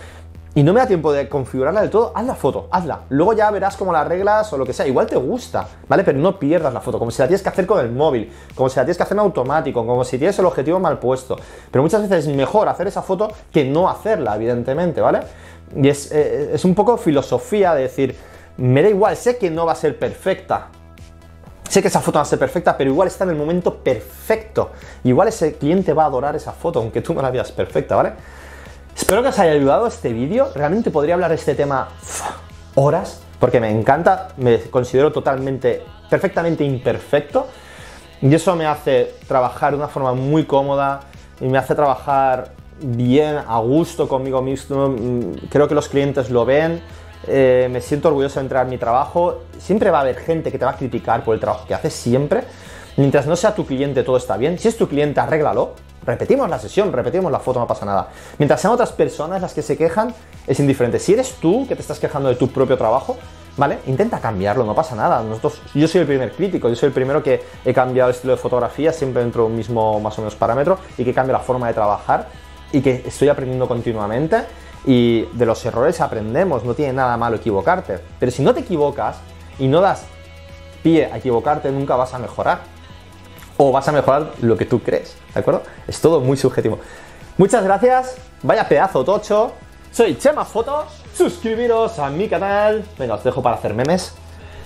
y 0.53 0.65
no 0.65 0.73
me 0.73 0.81
da 0.81 0.87
tiempo 0.87 1.13
de 1.13 1.29
configurarla 1.29 1.81
del 1.81 1.91
todo, 1.91 2.11
haz 2.13 2.27
la 2.27 2.35
foto, 2.35 2.67
hazla. 2.73 3.03
Luego 3.11 3.35
ya 3.35 3.49
verás 3.53 3.77
cómo 3.77 3.93
las 3.93 4.09
reglas 4.09 4.53
o 4.53 4.59
lo 4.59 4.67
que 4.67 4.73
sea. 4.73 4.85
Igual 4.85 5.07
te 5.07 5.15
gusta, 5.15 5.69
¿vale? 5.87 6.03
Pero 6.03 6.19
no 6.19 6.41
pierdas 6.41 6.75
la 6.75 6.81
foto, 6.81 6.99
como 6.99 7.13
si 7.13 7.23
la 7.23 7.29
tienes 7.29 7.43
que 7.43 7.49
hacer 7.49 7.67
con 7.67 7.79
el 7.79 7.93
móvil, 7.93 8.33
como 8.57 8.69
si 8.69 8.77
la 8.77 8.83
tienes 8.83 8.97
que 8.97 9.05
hacer 9.05 9.17
en 9.17 9.21
automático, 9.21 9.87
como 9.87 10.03
si 10.03 10.19
tienes 10.19 10.37
el 10.41 10.47
objetivo 10.47 10.81
mal 10.81 10.99
puesto. 10.99 11.37
Pero 11.71 11.85
muchas 11.85 12.03
veces 12.03 12.27
es 12.27 12.35
mejor 12.35 12.69
hacer 12.69 12.89
esa 12.89 13.01
foto 13.01 13.31
que 13.53 13.65
no 13.65 13.89
hacerla, 13.89 14.35
evidentemente, 14.35 15.01
¿vale? 15.01 15.21
Y 15.77 15.89
es, 15.89 16.11
eh, 16.11 16.51
es 16.55 16.65
un 16.65 16.75
poco 16.75 16.97
filosofía 16.97 17.73
de 17.75 17.83
decir, 17.83 18.17
me 18.57 18.83
da 18.83 18.89
igual, 18.89 19.17
sé 19.17 19.39
que 19.39 19.51
no 19.51 19.67
va 19.67 19.73
a 19.73 19.77
ser 19.77 20.01
perfecta. 20.01 20.67
Sé 21.71 21.81
que 21.81 21.87
esa 21.87 22.01
foto 22.01 22.19
va 22.19 22.23
a 22.23 22.25
ser 22.25 22.41
perfecta, 22.41 22.77
pero 22.77 22.91
igual 22.91 23.07
está 23.07 23.23
en 23.23 23.31
el 23.31 23.37
momento 23.37 23.77
perfecto. 23.77 24.73
Igual 25.05 25.29
ese 25.29 25.55
cliente 25.55 25.93
va 25.93 26.03
a 26.03 26.07
adorar 26.07 26.35
esa 26.35 26.51
foto, 26.51 26.81
aunque 26.81 27.01
tú 27.01 27.15
no 27.15 27.23
la 27.23 27.31
veas 27.31 27.53
perfecta, 27.53 27.95
¿vale? 27.95 28.15
Espero 28.97 29.23
que 29.23 29.29
os 29.29 29.39
haya 29.39 29.53
ayudado 29.53 29.87
este 29.87 30.13
vídeo. 30.13 30.49
Realmente 30.53 30.91
podría 30.91 31.15
hablar 31.15 31.29
de 31.29 31.37
este 31.37 31.55
tema 31.55 31.91
horas, 32.75 33.23
porque 33.39 33.61
me 33.61 33.71
encanta, 33.71 34.31
me 34.39 34.59
considero 34.63 35.13
totalmente, 35.13 35.85
perfectamente 36.11 36.65
imperfecto. 36.65 37.47
Y 38.21 38.35
eso 38.35 38.57
me 38.57 38.67
hace 38.67 39.15
trabajar 39.29 39.71
de 39.71 39.77
una 39.77 39.87
forma 39.87 40.13
muy 40.13 40.47
cómoda 40.47 41.03
y 41.41 41.45
me 41.45 41.57
hace 41.57 41.77
trabajar 41.77 42.51
bien, 42.81 43.39
a 43.47 43.61
gusto 43.61 44.09
conmigo 44.09 44.43
mismo. 44.43 44.97
Creo 45.49 45.69
que 45.69 45.77
los 45.77 45.89
clientes 45.89 46.31
lo 46.31 46.45
ven 46.45 46.83
eh, 47.27 47.69
me 47.71 47.81
siento 47.81 48.09
orgulloso 48.09 48.41
de 48.41 48.47
entrar 48.47 48.65
en 48.65 48.71
mi 48.71 48.79
trabajo. 48.79 49.43
Siempre 49.59 49.91
va 49.91 49.99
a 49.99 50.01
haber 50.03 50.17
gente 50.17 50.51
que 50.51 50.59
te 50.59 50.65
va 50.65 50.73
a 50.73 50.77
criticar 50.77 51.25
por 51.25 51.35
el 51.35 51.41
trabajo 51.41 51.67
que 51.67 51.75
haces, 51.75 51.93
siempre. 51.93 52.45
Mientras 52.97 53.27
no 53.27 53.37
sea 53.37 53.55
tu 53.55 53.67
cliente, 53.67 54.03
todo 54.03 54.17
está 54.17 54.37
bien. 54.37 54.59
Si 54.59 54.69
es 54.69 54.77
tu 54.77 54.89
cliente, 54.89 55.21
arréglalo. 55.21 55.75
Repetimos 56.05 56.49
la 56.49 56.59
sesión, 56.59 56.93
repetimos 56.93 57.31
la 57.31 57.39
foto, 57.41 57.61
no 57.61 57.67
pasa 57.67 57.85
nada. 57.85 58.09
Mientras 58.39 58.61
sean 58.61 58.73
otras 58.73 58.93
personas 58.93 59.43
las 59.43 59.53
que 59.53 59.63
se 59.63 59.77
quejan, 59.77 60.15
es 60.47 60.59
indiferente. 60.59 60.99
Si 60.99 61.13
eres 61.13 61.35
tú 61.41 61.67
que 61.69 61.75
te 61.77 61.83
estás 61.83 61.99
quejando 61.99 62.31
de 62.31 62.37
tu 62.37 62.49
propio 62.49 62.79
trabajo, 62.79 63.19
¿vale? 63.57 63.79
Intenta 63.87 64.19
cambiarlo, 64.19 64.65
no 64.65 64.75
pasa 64.75 64.97
nada. 64.97 65.23
Nosotros, 65.23 65.61
yo 65.75 65.87
soy 65.87 66.01
el 66.01 66.07
primer 66.07 66.33
crítico, 66.33 66.69
yo 66.71 66.75
soy 66.75 66.87
el 66.87 66.93
primero 66.93 67.23
que 67.23 67.43
he 67.65 67.75
cambiado 67.75 68.09
el 68.09 68.17
estilo 68.17 68.35
de 68.35 68.39
fotografía 68.39 68.93
siempre 68.93 69.23
dentro 69.23 69.43
de 69.43 69.51
un 69.51 69.57
mismo 69.57 70.01
más 70.01 70.19
o 70.19 70.23
menos 70.23 70.35
parámetro 70.35 70.79
y 70.97 71.05
que 71.05 71.13
cambia 71.13 71.35
la 71.35 71.41
forma 71.41 71.69
de 71.69 71.75
trabajar 71.75 72.29
y 72.73 72.81
que 72.81 73.03
estoy 73.07 73.29
aprendiendo 73.29 73.69
continuamente 73.69 74.39
y 74.85 75.23
de 75.33 75.47
los 75.47 75.65
errores 75.65 76.01
aprendemos, 76.01 76.65
no 76.65 76.75
tiene 76.75 76.93
nada 76.93 77.17
malo 77.17 77.37
equivocarte. 77.37 77.99
Pero 78.19 78.33
si 78.33 78.43
no 78.43 78.55
te 78.55 78.61
equivocas 78.61 79.17
y 79.59 79.69
no 79.69 79.81
das 79.81 80.05
pie 80.83 81.07
a 81.07 81.19
equivocarte, 81.19 81.71
nunca 81.71 81.97
vas 81.97 82.15
a 82.15 82.19
mejorar. 82.19 82.61
O 83.57 83.73
vas 83.73 83.87
a 83.89 83.93
mejorar 83.93 84.33
lo 84.41 84.57
que 84.57 84.65
tú 84.65 84.81
crees, 84.83 85.17
¿de 85.35 85.41
acuerdo? 85.41 85.63
Es 85.87 86.01
todo 86.01 86.21
muy 86.21 86.37
subjetivo. 86.39 86.79
Muchas 87.37 87.63
gracias, 87.63 88.17
vaya 88.43 88.67
pedazo 88.67 89.05
tocho. 89.05 89.53
Soy 89.93 90.17
Chema 90.17 90.45
Foto, 90.45 90.87
suscribiros 91.15 91.99
a 91.99 92.09
mi 92.09 92.29
canal. 92.29 92.85
Venga, 92.99 93.15
os 93.17 93.25
dejo 93.25 93.43
para 93.43 93.57
hacer 93.57 93.75
memes. 93.75 94.15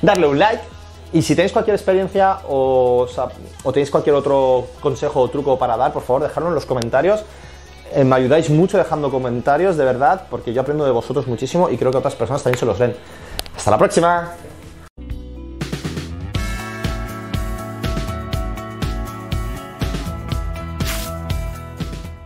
Darle 0.00 0.28
un 0.28 0.38
like 0.38 0.62
y 1.12 1.23
si 1.23 1.37
tenéis 1.37 1.52
cualquier 1.52 1.76
experiencia 1.76 2.40
o, 2.49 3.06
o, 3.62 3.73
tenéis 3.73 3.90
cualquier 3.90 4.16
otro 4.16 4.66
consejo 4.80 5.21
o 5.21 5.30
truco 5.30 5.56
para 5.56 5.76
dar, 5.76 5.92
por 5.92 6.02
favor, 6.02 6.23
dejadlo 6.23 6.49
en 6.49 6.56
los 6.56 6.66
comentarios. 6.66 7.25
Eh, 7.94 8.02
me 8.02 8.16
ayudáis 8.16 8.50
mucho 8.50 8.76
dejando 8.76 9.08
comentarios, 9.08 9.76
de 9.76 9.84
verdad, 9.84 10.26
porque 10.28 10.52
yo 10.52 10.62
aprendo 10.62 10.84
de 10.84 10.90
vosotros 10.90 11.28
muchísimo 11.28 11.70
y 11.70 11.76
creo 11.76 11.92
que 11.92 11.98
otras 11.98 12.16
personas 12.16 12.42
también 12.42 12.58
se 12.58 12.66
los 12.66 12.76
ven. 12.76 12.96
Hasta 13.56 13.70
la 13.70 13.78
próxima. 13.78 14.32